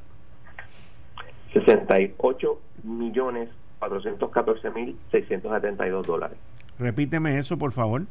68 1.54 2.62
millones 2.84 3.50
414 3.80 4.70
mil 4.72 4.98
672 5.12 6.08
dólares. 6.08 6.38
Repíteme 6.80 7.38
eso, 7.38 7.58
por 7.58 7.74
favor. 7.74 8.04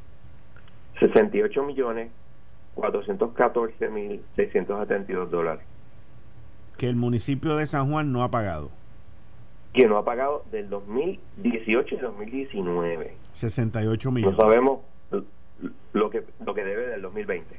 68 0.99 1.63
millones 1.63 2.11
414 2.75 3.89
mil 3.89 4.23
672 4.37 5.31
dólares. 5.31 5.65
Que 6.77 6.89
el 6.89 6.97
municipio 6.97 7.57
de 7.57 7.67
San 7.67 7.91
Juan 7.91 8.13
no 8.13 8.23
ha 8.23 8.31
pagado. 8.31 8.71
Que 9.73 9.87
no 9.87 9.97
ha 9.97 10.05
pagado 10.05 10.45
del 10.51 10.69
2018 10.69 11.95
y 11.95 11.99
2019. 11.99 13.15
68 13.33 14.11
millones. 14.11 14.37
No 14.37 14.45
sabemos 14.45 14.81
lo 15.93 16.11
que, 16.11 16.23
lo 16.45 16.55
que 16.55 16.65
debe 16.65 16.87
del 16.89 17.03
2020. 17.03 17.57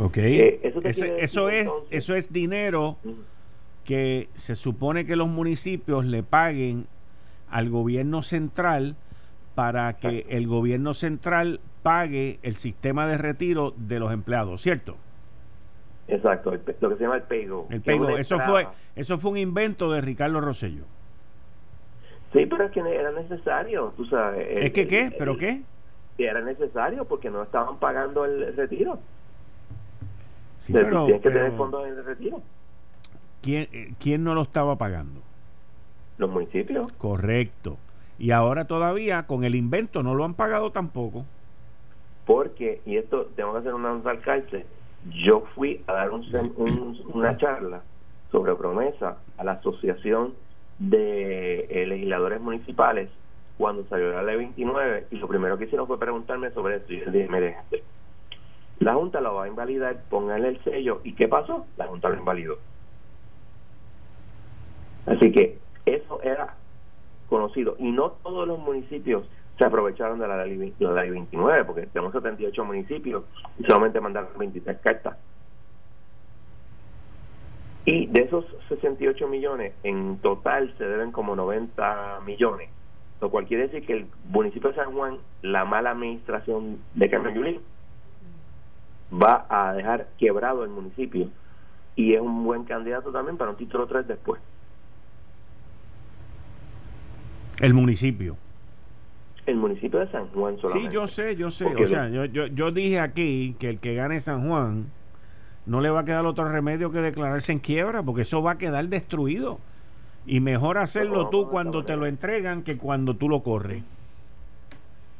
Ok. 0.00 0.16
Eh, 0.18 0.60
eso, 0.62 0.80
eso, 0.82 1.48
es, 1.48 1.68
eso 1.90 2.14
es 2.14 2.32
dinero 2.32 2.96
que 3.84 4.28
se 4.34 4.56
supone 4.56 5.06
que 5.06 5.14
los 5.14 5.28
municipios 5.28 6.04
le 6.04 6.22
paguen 6.24 6.86
al 7.48 7.70
gobierno 7.70 8.22
central 8.22 8.96
para 9.56 9.94
que 9.94 10.26
el 10.28 10.46
gobierno 10.46 10.92
central 10.92 11.60
pague 11.82 12.38
el 12.42 12.56
sistema 12.56 13.06
de 13.06 13.16
retiro 13.16 13.72
de 13.76 13.98
los 13.98 14.12
empleados, 14.12 14.60
¿cierto? 14.60 14.96
Exacto, 16.06 16.52
lo 16.52 16.90
que 16.90 16.96
se 16.96 17.02
llama 17.02 17.16
el 17.16 17.22
paygo. 17.22 17.66
El 17.70 17.80
paygo, 17.80 18.16
eso 18.18 18.38
fue, 18.38 18.68
eso 18.94 19.18
fue 19.18 19.30
un 19.32 19.38
invento 19.38 19.90
de 19.90 20.02
Ricardo 20.02 20.40
Rosello. 20.40 20.84
Sí, 22.34 22.44
pero 22.44 22.64
es 22.64 22.70
que 22.70 22.80
era 22.80 23.10
necesario, 23.12 23.94
tú 23.96 24.04
sabes. 24.04 24.46
¿Es 24.50 24.72
que 24.72 24.86
qué? 24.86 25.10
¿Pero 25.18 25.38
qué? 25.38 25.62
Era 26.18 26.42
necesario 26.42 27.06
porque 27.06 27.30
no 27.30 27.42
estaban 27.42 27.78
pagando 27.78 28.26
el 28.26 28.54
retiro. 28.54 28.98
Sí, 30.58 30.74
pero, 30.74 31.06
que 31.06 31.18
tener 31.18 31.52
fondos 31.52 31.84
de 31.84 32.02
retiro. 32.02 32.42
¿quién, 33.40 33.68
eh, 33.72 33.94
¿Quién 33.98 34.22
no 34.22 34.34
lo 34.34 34.42
estaba 34.42 34.76
pagando? 34.76 35.22
Los 36.18 36.28
municipios. 36.30 36.92
Correcto. 36.98 37.78
Y 38.18 38.30
ahora 38.30 38.66
todavía 38.66 39.26
con 39.26 39.44
el 39.44 39.54
invento 39.54 40.02
no 40.02 40.14
lo 40.14 40.24
han 40.24 40.34
pagado 40.34 40.70
tampoco. 40.72 41.24
Porque, 42.24 42.80
y 42.86 42.96
esto 42.96 43.28
tengo 43.36 43.52
que 43.52 43.58
hacer 43.58 43.74
una 43.74 43.92
nota 43.92 44.10
al 44.10 44.20
yo 45.10 45.44
fui 45.54 45.82
a 45.86 45.92
dar 45.92 46.10
un, 46.10 47.00
una 47.12 47.36
charla 47.36 47.82
sobre 48.32 48.54
promesa 48.54 49.18
a 49.38 49.44
la 49.44 49.52
Asociación 49.52 50.34
de 50.78 51.66
eh, 51.70 51.86
Legisladores 51.86 52.40
Municipales 52.40 53.08
cuando 53.56 53.84
salió 53.86 54.12
la 54.12 54.22
ley 54.22 54.36
29 54.36 55.06
y 55.10 55.16
lo 55.16 55.28
primero 55.28 55.56
que 55.56 55.64
hicieron 55.64 55.86
fue 55.86 55.98
preguntarme 55.98 56.50
sobre 56.50 56.76
esto 56.76 56.92
y 56.92 57.00
yo 57.00 57.10
dije, 57.10 57.56
la 58.80 58.94
Junta 58.94 59.20
lo 59.20 59.34
va 59.34 59.44
a 59.44 59.48
invalidar, 59.48 59.96
pónganle 60.10 60.48
el 60.48 60.64
sello 60.64 61.00
y 61.04 61.14
¿qué 61.14 61.28
pasó? 61.28 61.66
La 61.76 61.86
Junta 61.86 62.10
lo 62.10 62.18
invalidó. 62.18 62.58
Así 65.06 65.32
que 65.32 65.58
eso 65.86 66.20
era 66.22 66.54
conocido 67.28 67.76
y 67.78 67.90
no 67.90 68.12
todos 68.22 68.46
los 68.46 68.58
municipios 68.58 69.28
se 69.58 69.64
aprovecharon 69.64 70.18
de 70.18 70.28
la 70.28 70.44
ley, 70.44 70.74
la 70.78 71.02
ley 71.02 71.10
29 71.10 71.64
porque 71.64 71.86
tenemos 71.86 72.12
78 72.12 72.64
municipios 72.64 73.24
y 73.58 73.64
solamente 73.64 74.00
mandaron 74.00 74.30
23 74.36 74.78
cartas. 74.78 75.16
Y 77.84 78.06
de 78.06 78.22
esos 78.22 78.44
68 78.68 79.28
millones, 79.28 79.72
en 79.84 80.18
total 80.18 80.74
se 80.76 80.84
deben 80.84 81.12
como 81.12 81.36
90 81.36 82.20
millones, 82.26 82.68
lo 83.20 83.30
cual 83.30 83.46
quiere 83.46 83.68
decir 83.68 83.86
que 83.86 83.92
el 83.92 84.06
municipio 84.28 84.70
de 84.70 84.76
San 84.76 84.92
Juan, 84.92 85.18
la 85.42 85.64
mala 85.64 85.92
administración 85.92 86.78
de 86.94 87.08
Carmen 87.08 87.34
Yulín, 87.34 87.60
va 89.12 89.46
a 89.48 89.72
dejar 89.72 90.08
quebrado 90.18 90.64
el 90.64 90.70
municipio 90.70 91.28
y 91.94 92.14
es 92.14 92.20
un 92.20 92.44
buen 92.44 92.64
candidato 92.64 93.12
también 93.12 93.36
para 93.36 93.52
un 93.52 93.56
título 93.56 93.86
3 93.86 94.08
después. 94.08 94.40
El 97.60 97.74
municipio. 97.74 98.36
El 99.46 99.56
municipio 99.56 100.00
de 100.00 100.10
San 100.10 100.26
Juan 100.28 100.58
solamente. 100.58 100.90
Sí, 100.90 100.94
yo 100.94 101.06
sé, 101.06 101.36
yo 101.36 101.50
sé. 101.50 101.66
o 101.66 101.86
sea, 101.86 102.08
yo, 102.08 102.24
yo, 102.24 102.46
yo 102.46 102.72
dije 102.72 102.98
aquí 102.98 103.54
que 103.58 103.70
el 103.70 103.78
que 103.78 103.94
gane 103.94 104.18
San 104.20 104.48
Juan 104.48 104.86
no 105.66 105.80
le 105.80 105.90
va 105.90 106.00
a 106.00 106.04
quedar 106.04 106.26
otro 106.26 106.48
remedio 106.48 106.90
que 106.90 106.98
declararse 106.98 107.52
en 107.52 107.58
quiebra, 107.58 108.02
porque 108.02 108.22
eso 108.22 108.42
va 108.42 108.52
a 108.52 108.58
quedar 108.58 108.86
destruido. 108.88 109.58
Y 110.26 110.40
mejor 110.40 110.78
hacerlo 110.78 111.28
tú 111.28 111.48
cuando 111.48 111.84
te 111.84 111.96
lo 111.96 112.06
entregan 112.06 112.62
que 112.62 112.76
cuando 112.76 113.14
tú 113.14 113.28
lo 113.28 113.42
corres. 113.42 113.82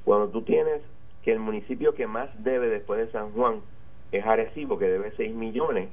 Cuando 0.05 0.29
tú 0.29 0.43
tienes 0.43 0.81
que 1.25 1.33
el 1.33 1.39
municipio 1.39 1.95
que 1.95 2.07
más 2.07 2.29
debe 2.43 2.69
después 2.69 3.05
de 3.05 3.13
San 3.13 3.31
Juan 3.33 3.61
es 4.13 4.25
Arecibo, 4.25 4.79
que 4.79 4.87
debe 4.87 5.13
6 5.17 5.35
millones, 5.35 5.89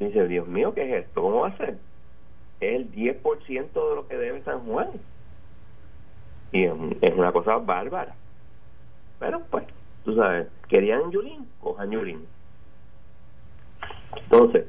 dice, 0.00 0.26
Dios 0.28 0.46
mío, 0.48 0.74
¿qué 0.74 0.90
es 0.90 1.04
esto? 1.04 1.22
¿Cómo 1.22 1.40
va 1.40 1.48
a 1.48 1.56
ser? 1.56 1.78
Es 2.60 2.76
el 2.76 2.90
10% 2.92 3.22
de 3.52 3.94
lo 3.94 4.08
que 4.08 4.16
debe 4.16 4.42
San 4.42 4.60
Juan. 4.60 4.88
Y 6.52 6.64
es 6.64 7.14
una 7.14 7.32
cosa 7.32 7.56
bárbara. 7.56 8.14
Pero 9.18 9.40
pues, 9.50 9.64
tú 10.04 10.14
sabes, 10.14 10.48
querían 10.68 11.10
Yulín, 11.10 11.46
cojan 11.60 11.90
Yulín. 11.90 12.24
Entonces, 14.16 14.66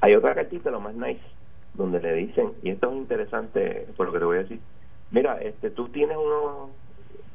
hay 0.00 0.14
otra 0.14 0.34
cartita, 0.34 0.70
lo 0.70 0.80
más 0.80 0.94
nice, 0.94 1.20
donde 1.74 2.00
le 2.00 2.14
dicen, 2.14 2.52
y 2.62 2.70
esto 2.70 2.90
es 2.90 2.96
interesante 2.96 3.86
por 3.96 4.06
lo 4.06 4.12
que 4.12 4.18
te 4.18 4.24
voy 4.24 4.36
a 4.38 4.42
decir, 4.42 4.60
mira, 5.10 5.40
este 5.40 5.70
tú 5.70 5.88
tienes 5.88 6.16
unas 6.16 6.70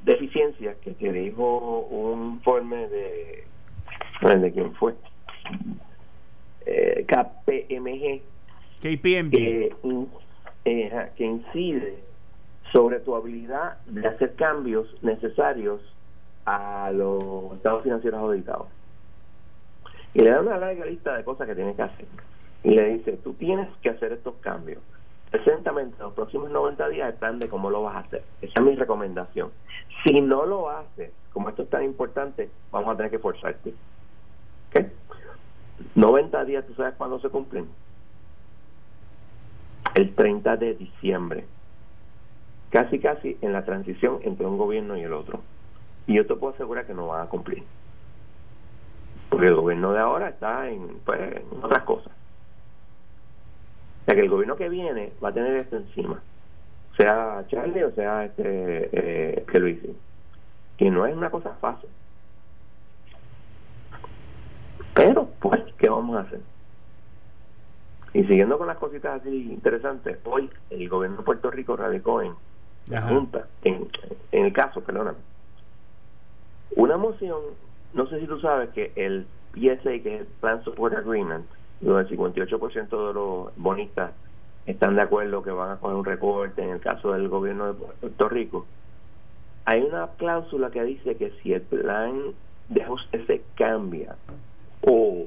deficiencias 0.03 0.77
que 0.77 0.91
te 0.91 1.11
dijo 1.11 1.79
un 1.89 2.33
informe 2.35 2.87
de, 2.87 3.43
¿de 4.21 4.51
quién 4.51 4.73
fue? 4.75 4.93
Eh, 6.65 7.05
KPMG. 7.07 8.21
KPMG. 8.81 9.31
Que, 9.31 9.75
eh, 10.65 11.09
que 11.15 11.25
incide 11.25 12.10
sobre 12.71 12.99
tu 12.99 13.15
habilidad 13.15 13.77
de 13.85 14.07
hacer 14.07 14.35
cambios 14.35 14.87
necesarios 15.03 15.81
a 16.45 16.91
los 16.91 17.53
estados 17.53 17.83
financieros 17.83 18.19
auditados. 18.19 18.67
Y 20.13 20.19
le 20.19 20.31
da 20.31 20.41
una 20.41 20.57
larga 20.57 20.85
lista 20.85 21.15
de 21.15 21.23
cosas 21.23 21.47
que 21.47 21.55
tienes 21.55 21.75
que 21.75 21.81
hacer. 21.81 22.05
Y 22.63 22.71
le 22.71 22.95
dice, 22.95 23.13
tú 23.23 23.33
tienes 23.33 23.67
que 23.81 23.89
hacer 23.89 24.11
estos 24.11 24.35
cambios. 24.35 24.79
Preséntamente 25.29 25.95
en 25.97 26.03
los 26.03 26.13
próximos 26.13 26.51
90 26.51 26.89
días 26.89 27.09
el 27.09 27.15
plan 27.15 27.39
de 27.39 27.47
cómo 27.47 27.69
lo 27.69 27.83
vas 27.83 27.95
a 27.95 27.99
hacer. 27.99 28.23
Esa 28.41 28.53
es 28.59 28.65
mi 28.65 28.75
recomendación. 28.75 29.51
Si 30.03 30.21
no 30.21 30.45
lo 30.45 30.69
haces, 30.69 31.11
como 31.31 31.49
esto 31.49 31.63
es 31.63 31.69
tan 31.69 31.83
importante, 31.83 32.49
vamos 32.71 32.93
a 32.93 32.97
tener 32.97 33.11
que 33.11 33.19
forzarte. 33.19 33.73
¿Ok? 34.69 34.85
90 35.95 36.45
días, 36.45 36.65
¿tú 36.67 36.73
sabes 36.75 36.95
cuándo 36.95 37.19
se 37.19 37.29
cumplen? 37.29 37.67
El 39.95 40.13
30 40.13 40.57
de 40.57 40.73
diciembre 40.75 41.45
casi 42.71 42.99
casi 42.99 43.37
en 43.41 43.53
la 43.53 43.63
transición 43.63 44.19
entre 44.23 44.45
un 44.45 44.57
gobierno 44.57 44.97
y 44.97 45.01
el 45.01 45.13
otro. 45.13 45.41
Y 46.07 46.15
yo 46.15 46.25
te 46.25 46.35
puedo 46.35 46.53
asegurar 46.53 46.87
que 46.87 46.93
no 46.93 47.07
van 47.07 47.27
a 47.27 47.29
cumplir. 47.29 47.63
Porque 49.29 49.47
el 49.47 49.55
gobierno 49.55 49.93
de 49.93 49.99
ahora 49.99 50.29
está 50.29 50.69
en, 50.69 50.87
pues, 51.05 51.41
otras 51.61 51.83
cosas. 51.83 52.11
O 54.01 54.05
sea 54.05 54.15
que 54.15 54.21
el 54.21 54.29
gobierno 54.29 54.55
que 54.55 54.69
viene 54.69 55.13
va 55.23 55.29
a 55.29 55.33
tener 55.33 55.55
esto 55.57 55.77
encima. 55.77 56.21
Sea 56.97 57.45
Charlie 57.47 57.83
o 57.83 57.91
sea 57.91 58.25
este 58.25 58.89
eh, 58.91 59.45
que 59.49 59.59
lo 59.59 59.67
hice. 59.67 59.93
Que 60.77 60.89
no 60.89 61.05
es 61.05 61.15
una 61.15 61.29
cosa 61.29 61.51
fácil. 61.61 61.89
Pero, 64.93 65.29
pues, 65.39 65.61
¿qué 65.77 65.89
vamos 65.89 66.17
a 66.17 66.21
hacer? 66.21 66.41
Y 68.13 68.23
siguiendo 68.23 68.57
con 68.57 68.67
las 68.67 68.77
cositas 68.77 69.21
así 69.21 69.51
interesantes, 69.51 70.17
hoy 70.25 70.49
el 70.69 70.89
gobierno 70.89 71.17
de 71.17 71.23
Puerto 71.23 71.49
Rico 71.49 71.77
radicó 71.77 72.21
en 72.21 72.33
Junta, 72.99 73.47
en, 73.63 73.87
el 74.31 74.53
caso, 74.53 74.81
perdóname, 74.81 75.17
una 76.75 76.97
moción, 76.97 77.39
no 77.93 78.07
sé 78.07 78.19
si 78.19 78.27
tú 78.27 78.39
sabes 78.39 78.69
que 78.71 78.91
el 78.95 79.25
PSA, 79.53 79.99
que 80.03 80.15
es 80.15 80.21
el 80.21 80.27
Plan 80.39 80.63
Support 80.63 80.95
Agreement, 80.95 81.45
donde 81.79 82.01
el 82.01 82.17
58% 82.17 83.07
de 83.07 83.13
los 83.13 83.55
bonistas 83.55 84.11
están 84.65 84.95
de 84.95 85.01
acuerdo 85.01 85.41
que 85.41 85.51
van 85.51 85.71
a 85.71 85.75
poner 85.77 85.97
un 85.97 86.05
recorte 86.05 86.61
en 86.61 86.69
el 86.69 86.81
caso 86.81 87.13
del 87.13 87.29
gobierno 87.29 87.67
de 87.67 87.73
Puerto 87.73 88.29
Rico, 88.29 88.65
hay 89.65 89.81
una 89.81 90.07
cláusula 90.17 90.69
que 90.71 90.83
dice 90.83 91.15
que 91.15 91.31
si 91.41 91.53
el 91.53 91.61
plan 91.61 92.33
de 92.69 92.83
ajuste 92.83 93.25
se 93.25 93.41
cambia 93.55 94.15
o 94.81 95.25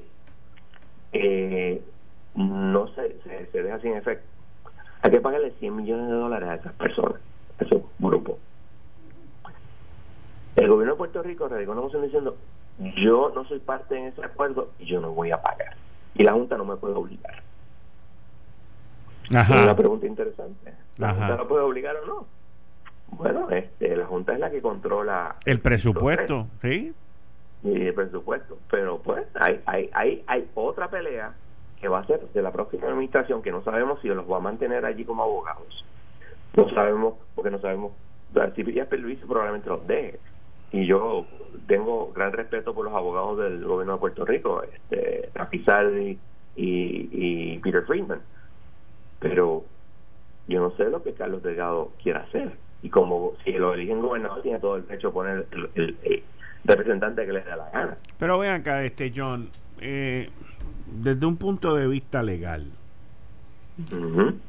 eh, 1.13 1.83
no 2.35 2.89
se, 2.89 3.21
se, 3.23 3.47
se 3.47 3.63
deja 3.63 3.79
sin 3.81 3.95
efecto, 3.95 4.27
hay 5.03 5.11
que 5.11 5.21
pagarle 5.21 5.53
100 5.61 5.77
millones 5.77 6.09
de 6.09 6.15
dólares 6.15 6.49
a 6.49 6.55
esas 6.57 6.73
personas 6.75 7.21
esos 7.59 7.83
grupos. 7.99 8.37
El 10.57 10.69
gobierno 10.69 10.95
de 10.95 10.99
Puerto 10.99 11.23
Rico 11.23 11.49
radicó 11.49 11.73
una 11.73 11.81
moción 11.81 12.03
diciendo 12.03 12.37
yo 12.97 13.33
no 13.35 13.45
soy 13.45 13.61
parte 13.61 13.95
de 13.95 14.09
ese 14.09 14.25
acuerdo 14.25 14.71
y 14.79 14.87
yo 14.87 15.01
no 15.01 15.13
voy 15.13 15.31
a 15.31 15.41
pagar. 15.41 15.77
Y 16.15 16.23
la 16.23 16.33
Junta 16.33 16.57
no 16.57 16.65
me 16.65 16.77
puede 16.77 16.95
obligar. 16.95 17.43
Es 19.25 19.49
una 19.49 19.77
pregunta 19.77 20.07
interesante. 20.07 20.75
¿La 20.99 21.11
Junta 21.11 21.37
no 21.37 21.49
puede 21.49 21.63
obligar 21.63 21.97
o 21.97 22.07
no? 22.07 22.27
Bueno, 23.09 23.51
este, 23.51 23.97
la 23.97 24.07
Junta 24.07 24.33
es 24.33 24.41
la 24.41 24.51
que 24.51 24.61
controla 24.61 25.37
el 25.45 25.61
presupuesto, 25.61 26.49
¿sí? 26.63 26.93
Y 27.63 27.87
el 27.87 27.95
presupuesto. 27.95 28.59
Pero 28.71 28.99
pues 28.99 29.25
hay, 29.35 29.61
hay, 29.67 29.91
hay, 29.93 30.25
hay 30.27 30.49
otra 30.55 30.89
pelea 30.89 31.33
que 31.81 31.89
va 31.89 32.01
a 32.01 32.07
ser 32.07 32.21
de 32.33 32.43
la 32.43 32.53
próxima 32.53 32.89
administración 32.89 33.43
que 33.43 33.53
no 33.53 33.63
sabemos 33.63 34.01
si 34.03 34.09
los 34.09 34.31
va 34.31 34.39
a 34.39 34.41
mantener 34.41 34.85
allí 34.85 35.05
como 35.05 35.23
abogados 35.23 35.85
no 36.57 36.71
sabemos, 36.71 37.15
porque 37.35 37.51
no 37.51 37.59
sabemos. 37.61 37.93
Si 38.57 38.73
ya 38.73 38.89
Luis 38.91 39.19
probablemente 39.27 39.69
los 39.69 39.87
deje. 39.87 40.19
Y 40.73 40.87
yo 40.87 41.27
tengo 41.69 42.13
gran 42.13 42.33
respeto 42.33 42.75
por 42.75 42.85
los 42.85 42.95
abogados 42.95 43.39
del 43.39 43.65
gobierno 43.65 43.95
de 43.95 43.99
Puerto 44.01 44.25
Rico, 44.25 44.63
este, 44.63 45.31
Rapizardi 45.35 46.19
y, 46.57 47.09
y 47.13 47.59
Peter 47.59 47.85
Friedman. 47.85 48.21
Pero 49.21 49.65
yo 50.49 50.61
no 50.61 50.77
sé 50.77 50.91
lo 50.91 51.03
que 51.03 51.13
Carlos 51.13 51.43
Delgado 51.43 51.93
quiera 52.03 52.21
hacer. 52.21 52.53
Y 52.83 52.91
como 52.91 53.33
si 53.45 53.53
lo 53.53 53.75
eligen 53.75 54.03
gobernador, 54.03 54.43
tiene 54.43 54.59
todo 54.59 54.77
el 54.77 54.87
derecho 54.87 55.09
a 55.09 55.13
poner 55.13 55.47
representante 56.65 57.25
que 57.25 57.33
le 57.33 57.41
dé 57.41 57.57
la 57.57 57.71
gana. 57.71 57.97
Pero 58.19 58.39
vean 58.39 58.61
acá, 58.61 58.85
este 58.85 59.13
John, 59.15 59.49
eh, 59.81 60.29
desde 60.87 61.25
un 61.25 61.37
punto 61.37 61.75
de 61.77 61.87
vista 61.87 62.23
legal, 62.23 62.67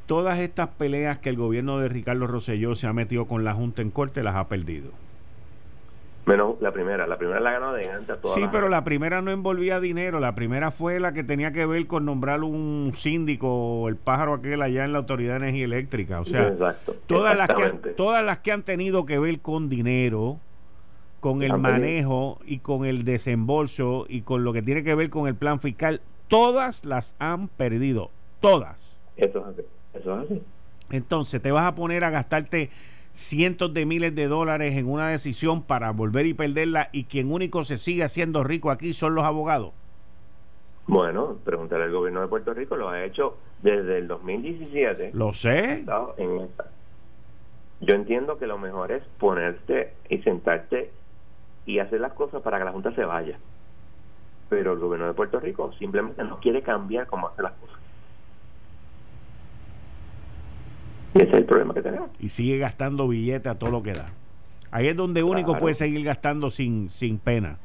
todas 0.05 0.39
estas 0.39 0.69
peleas 0.69 1.17
que 1.19 1.29
el 1.29 1.37
gobierno 1.37 1.79
de 1.79 1.89
Ricardo 1.89 2.27
Rosselló 2.27 2.75
se 2.75 2.87
ha 2.87 2.93
metido 2.93 3.25
con 3.25 3.43
la 3.43 3.53
Junta 3.53 3.81
en 3.81 3.91
corte 3.91 4.23
las 4.23 4.35
ha 4.35 4.47
perdido. 4.47 4.91
Menos 6.25 6.59
la 6.59 6.71
primera, 6.71 7.05
la 7.05 7.17
primera 7.17 7.39
la 7.39 7.51
ganó 7.51 7.73
de 7.73 7.87
antes. 7.87 8.17
Sí, 8.33 8.41
pero 8.51 8.67
la 8.67 8.83
primera 8.83 9.21
no 9.21 9.29
envolvía 9.29 9.79
dinero, 9.79 10.19
la 10.19 10.33
primera 10.33 10.71
fue 10.71 10.99
la 10.99 11.13
que 11.13 11.23
tenía 11.23 11.51
que 11.51 11.67
ver 11.67 11.85
con 11.85 12.05
nombrar 12.05 12.43
un 12.43 12.93
síndico, 12.95 13.87
el 13.87 13.95
pájaro 13.95 14.33
aquel 14.33 14.63
allá 14.63 14.85
en 14.85 14.91
la 14.91 14.99
Autoridad 14.99 15.33
de 15.33 15.49
Energía 15.49 15.65
Eléctrica. 15.65 16.19
O 16.21 16.25
sea, 16.25 16.55
todas, 17.05 17.37
las 17.37 17.49
que, 17.49 17.69
todas 17.95 18.25
las 18.25 18.39
que 18.39 18.51
han 18.51 18.63
tenido 18.63 19.05
que 19.05 19.19
ver 19.19 19.39
con 19.39 19.69
dinero, 19.69 20.39
con 21.19 21.43
el 21.43 21.57
manejo 21.59 22.39
y 22.45 22.57
con 22.59 22.85
el 22.85 23.05
desembolso 23.05 24.07
y 24.09 24.21
con 24.21 24.43
lo 24.43 24.51
que 24.51 24.63
tiene 24.63 24.83
que 24.83 24.95
ver 24.95 25.11
con 25.11 25.27
el 25.27 25.35
plan 25.35 25.59
fiscal, 25.59 26.01
todas 26.27 26.85
las 26.85 27.15
han 27.19 27.49
perdido, 27.49 28.09
todas. 28.39 28.94
Eso 29.17 29.39
es 29.39 29.45
así, 29.45 29.61
eso 29.93 30.19
es 30.19 30.25
así. 30.25 30.41
Entonces, 30.91 31.41
te 31.41 31.51
vas 31.51 31.65
a 31.65 31.75
poner 31.75 32.03
a 32.03 32.09
gastarte 32.09 32.69
cientos 33.15 33.73
de 33.73 33.85
miles 33.85 34.13
de 34.13 34.27
dólares 34.27 34.75
en 34.75 34.89
una 34.89 35.07
decisión 35.07 35.63
para 35.63 35.91
volver 35.91 36.25
y 36.25 36.33
perderla 36.33 36.89
y 36.91 37.05
quien 37.05 37.31
único 37.31 37.63
se 37.63 37.77
sigue 37.77 38.03
haciendo 38.03 38.43
rico 38.43 38.71
aquí 38.71 38.93
son 38.93 39.15
los 39.15 39.23
abogados? 39.23 39.73
Bueno, 40.85 41.37
preguntarle 41.43 41.85
al 41.85 41.91
gobierno 41.91 42.21
de 42.21 42.27
Puerto 42.27 42.53
Rico, 42.53 42.75
lo 42.75 42.89
ha 42.89 43.03
hecho 43.03 43.37
desde 43.63 43.97
el 43.97 44.07
2017. 44.07 45.11
Lo 45.13 45.33
sé. 45.33 45.85
Yo 47.81 47.93
entiendo 47.95 48.37
que 48.37 48.47
lo 48.47 48.57
mejor 48.57 48.91
es 48.91 49.03
ponerte 49.17 49.93
y 50.09 50.19
sentarte 50.19 50.91
y 51.65 51.79
hacer 51.79 52.01
las 52.01 52.13
cosas 52.13 52.41
para 52.41 52.59
que 52.59 52.65
la 52.65 52.71
Junta 52.71 52.93
se 52.93 53.05
vaya. 53.05 53.37
Pero 54.49 54.73
el 54.73 54.79
gobierno 54.79 55.07
de 55.07 55.13
Puerto 55.13 55.39
Rico 55.39 55.73
simplemente 55.79 56.23
no 56.23 56.39
quiere 56.39 56.61
cambiar 56.61 57.07
cómo 57.07 57.29
hace 57.29 57.41
las 57.41 57.53
cosas. 57.53 57.79
Ese 61.19 61.29
es 61.29 61.33
el 61.33 61.45
problema 61.45 61.73
que 61.73 61.81
tenemos. 61.81 62.11
Y 62.19 62.29
sigue 62.29 62.57
gastando 62.57 63.07
billetes 63.07 63.47
a 63.47 63.57
todo 63.57 63.71
lo 63.71 63.81
que 63.81 63.93
da. 63.93 64.07
Ahí 64.71 64.87
es 64.87 64.95
donde 64.95 65.23
único 65.23 65.57
puede 65.57 65.73
seguir 65.73 66.03
gastando 66.03 66.51
sin, 66.51 66.89
sin 66.89 67.17
pena. 67.17 67.57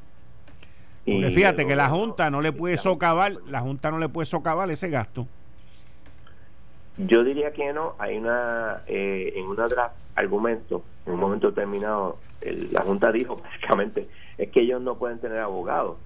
Porque 1.04 1.30
fíjate 1.30 1.66
que 1.66 1.74
la 1.74 1.88
Junta 1.88 2.30
no 2.30 2.40
le 2.40 2.52
puede 2.52 2.76
socavar, 2.76 3.32
la 3.48 3.60
Junta 3.60 3.90
no 3.90 3.98
le 3.98 4.08
puede 4.08 4.26
socavar 4.26 4.70
ese 4.70 4.88
gasto. 4.90 5.26
Yo 6.98 7.24
diría 7.24 7.52
que 7.52 7.72
no. 7.72 7.94
Hay 7.98 8.18
una, 8.18 8.82
eh, 8.86 9.32
en 9.34 9.46
una 9.46 9.66
draft 9.66 9.96
argumento, 10.14 10.84
en 11.06 11.14
un 11.14 11.20
momento 11.20 11.48
determinado, 11.48 12.18
la 12.70 12.82
Junta 12.82 13.10
dijo 13.10 13.36
básicamente 13.42 14.08
es 14.38 14.50
que 14.50 14.60
ellos 14.60 14.80
no 14.80 14.94
pueden 14.96 15.18
tener 15.18 15.38
abogados 15.38 15.96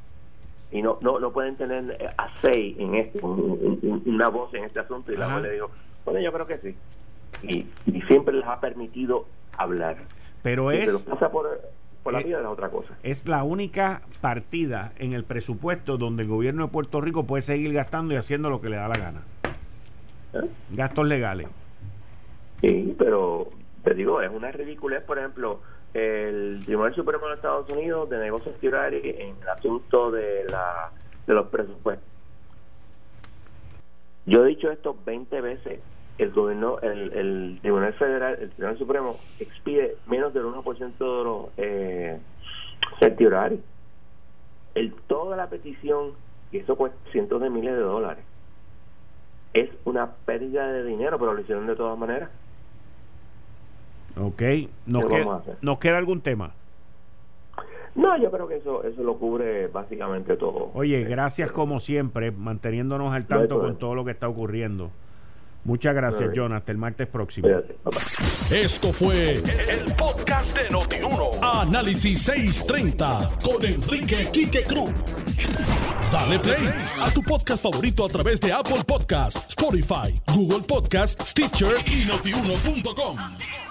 y 0.73 0.83
no 0.83 0.99
no, 1.03 1.21
no 1.21 1.31
pueden 1.33 1.57
tener 1.57 2.15
a 2.17 2.29
seis 2.41 2.77
en 2.79 2.95
este, 2.95 3.21
una 3.23 4.29
voz 4.29 4.55
en 4.55 4.65
este 4.65 4.81
asunto. 4.81 5.13
Y 5.13 5.17
la 5.17 5.27
Junta 5.27 5.49
le 5.49 5.55
dijo, 5.55 5.71
bueno, 6.07 6.21
yo 6.21 6.33
creo 6.33 6.47
que 6.47 6.59
sí 6.59 6.75
y, 7.43 7.67
siempre 8.07 8.35
les 8.35 8.47
ha 8.47 8.61
permitido 8.61 9.27
hablar. 9.57 9.97
Pero 10.43 10.71
es... 10.71 11.05
pasa 11.05 11.31
por, 11.31 11.61
la 12.11 12.21
vida 12.21 12.41
de 12.41 12.47
otra 12.47 12.69
cosa. 12.69 12.95
Es 13.03 13.27
la 13.27 13.45
única 13.45 14.03
partida 14.21 14.93
en 14.99 15.15
el 15.15 15.25
presupuesto 15.25 15.97
donde 15.97 16.25
el 16.25 16.29
gobierno 16.29 16.67
de 16.67 16.73
Puerto 16.73 17.01
Rico 17.01 17.25
puede 17.25 17.43
seguir 17.43 17.73
gastando 17.73 18.15
y 18.15 18.17
haciendo 18.17 18.51
lo 18.51 18.61
que 18.61 18.69
le 18.69 18.77
da 18.77 18.89
la 18.89 18.99
gana. 18.99 19.23
¿Eh? 20.35 20.49
Gastos 20.71 21.07
legales. 21.07 21.49
Sí, 22.61 22.95
pero 22.99 23.49
te 23.83 23.95
digo, 23.95 24.21
es 24.21 24.31
una 24.31 24.51
ridiculez, 24.53 25.03
por 25.03 25.19
ejemplo, 25.19 25.61
el 25.95 26.61
Tribunal 26.65 26.95
Supremo 26.95 27.29
de 27.29 27.35
Estados 27.35 27.71
Unidos 27.71 28.11
de 28.11 28.19
negocios 28.19 28.53
exteriores 28.55 29.03
en 29.05 29.37
el 29.41 29.49
asunto 29.49 30.11
de, 30.11 30.45
la, 30.51 30.91
de 31.27 31.35
los 31.35 31.47
presupuestos. 31.49 32.09
Yo 34.27 34.45
he 34.45 34.49
dicho 34.49 34.71
esto 34.71 34.97
20 35.05 35.41
veces 35.41 35.81
el 36.19 36.31
gobierno, 36.31 36.79
el, 36.81 37.13
el 37.13 37.59
Tribunal 37.61 37.93
Federal, 37.95 38.39
el 38.41 38.51
Tribunal 38.51 38.79
Supremo 38.79 39.17
expide 39.41 39.97
menos 40.07 40.33
del 40.33 40.45
1% 40.45 40.99
de 40.99 41.25
los 41.25 41.47
eh, 41.57 42.19
certiorarios. 42.99 43.61
El, 44.75 44.93
toda 45.07 45.37
la 45.37 45.49
petición, 45.49 46.13
y 46.53 46.59
eso 46.59 46.77
cuesta 46.77 46.99
cientos 47.11 47.41
de 47.41 47.51
miles 47.51 47.75
de 47.75 47.81
dólares, 47.81 48.25
es 49.55 49.71
una 49.85 50.11
pérdida 50.25 50.73
de 50.73 50.85
dinero, 50.85 51.19
pero 51.19 51.33
lo 51.33 51.41
hicieron 51.41 51.67
de 51.67 51.77
todas 51.77 51.99
maneras. 51.99 52.31
Ok, 54.17 54.43
¿nos, 54.87 55.07
queda, 55.07 55.43
¿nos 55.63 55.79
queda 55.79 55.99
algún 55.99 56.21
tema? 56.21 56.53
No, 57.97 58.17
yo 58.17 58.31
creo 58.31 58.49
que 58.49 58.57
eso 58.57 58.83
eso 58.83 59.03
lo 59.03 59.17
cubre 59.17 59.69
básicamente 59.69 60.37
todo. 60.37 60.71
Oye, 60.75 61.05
gracias 61.05 61.53
como 61.53 61.79
siempre, 61.79 62.33
manteniéndonos 62.33 63.13
al 63.13 63.27
tanto 63.27 63.61
con 63.61 63.77
todo 63.77 63.95
lo 63.95 64.05
que 64.05 64.11
está 64.11 64.29
ocurriendo. 64.29 64.91
Muchas 65.65 65.95
gracias, 65.95 66.31
John. 66.35 66.53
Hasta 66.53 66.73
el 66.73 66.79
martes 66.79 67.07
próximo. 67.07 67.49
Esto 68.51 68.93
fue 68.93 69.43
el, 69.69 69.95
podcast 69.97 70.57
de 70.57 70.71
Notiuno. 70.71 71.31
Análisis 71.43 72.23
630 72.23 73.39
con 73.43 73.65
Enrique 73.65 74.29
Quique 74.31 74.63
Cruz. 74.63 74.93
Dale 76.13 76.39
play 76.39 76.69
a 77.01 77.11
tu 77.11 77.23
podcast 77.23 77.63
favorito 77.63 78.05
a 78.05 78.09
través 78.09 78.41
de 78.41 78.53
Apple 78.53 78.85
Podcasts, 78.87 79.49
Spotify, 79.49 80.15
Google 80.35 80.61
Podcasts, 80.61 81.31
Stitcher 81.31 81.77
y 81.87 82.05
notiuno.com. 82.05 83.64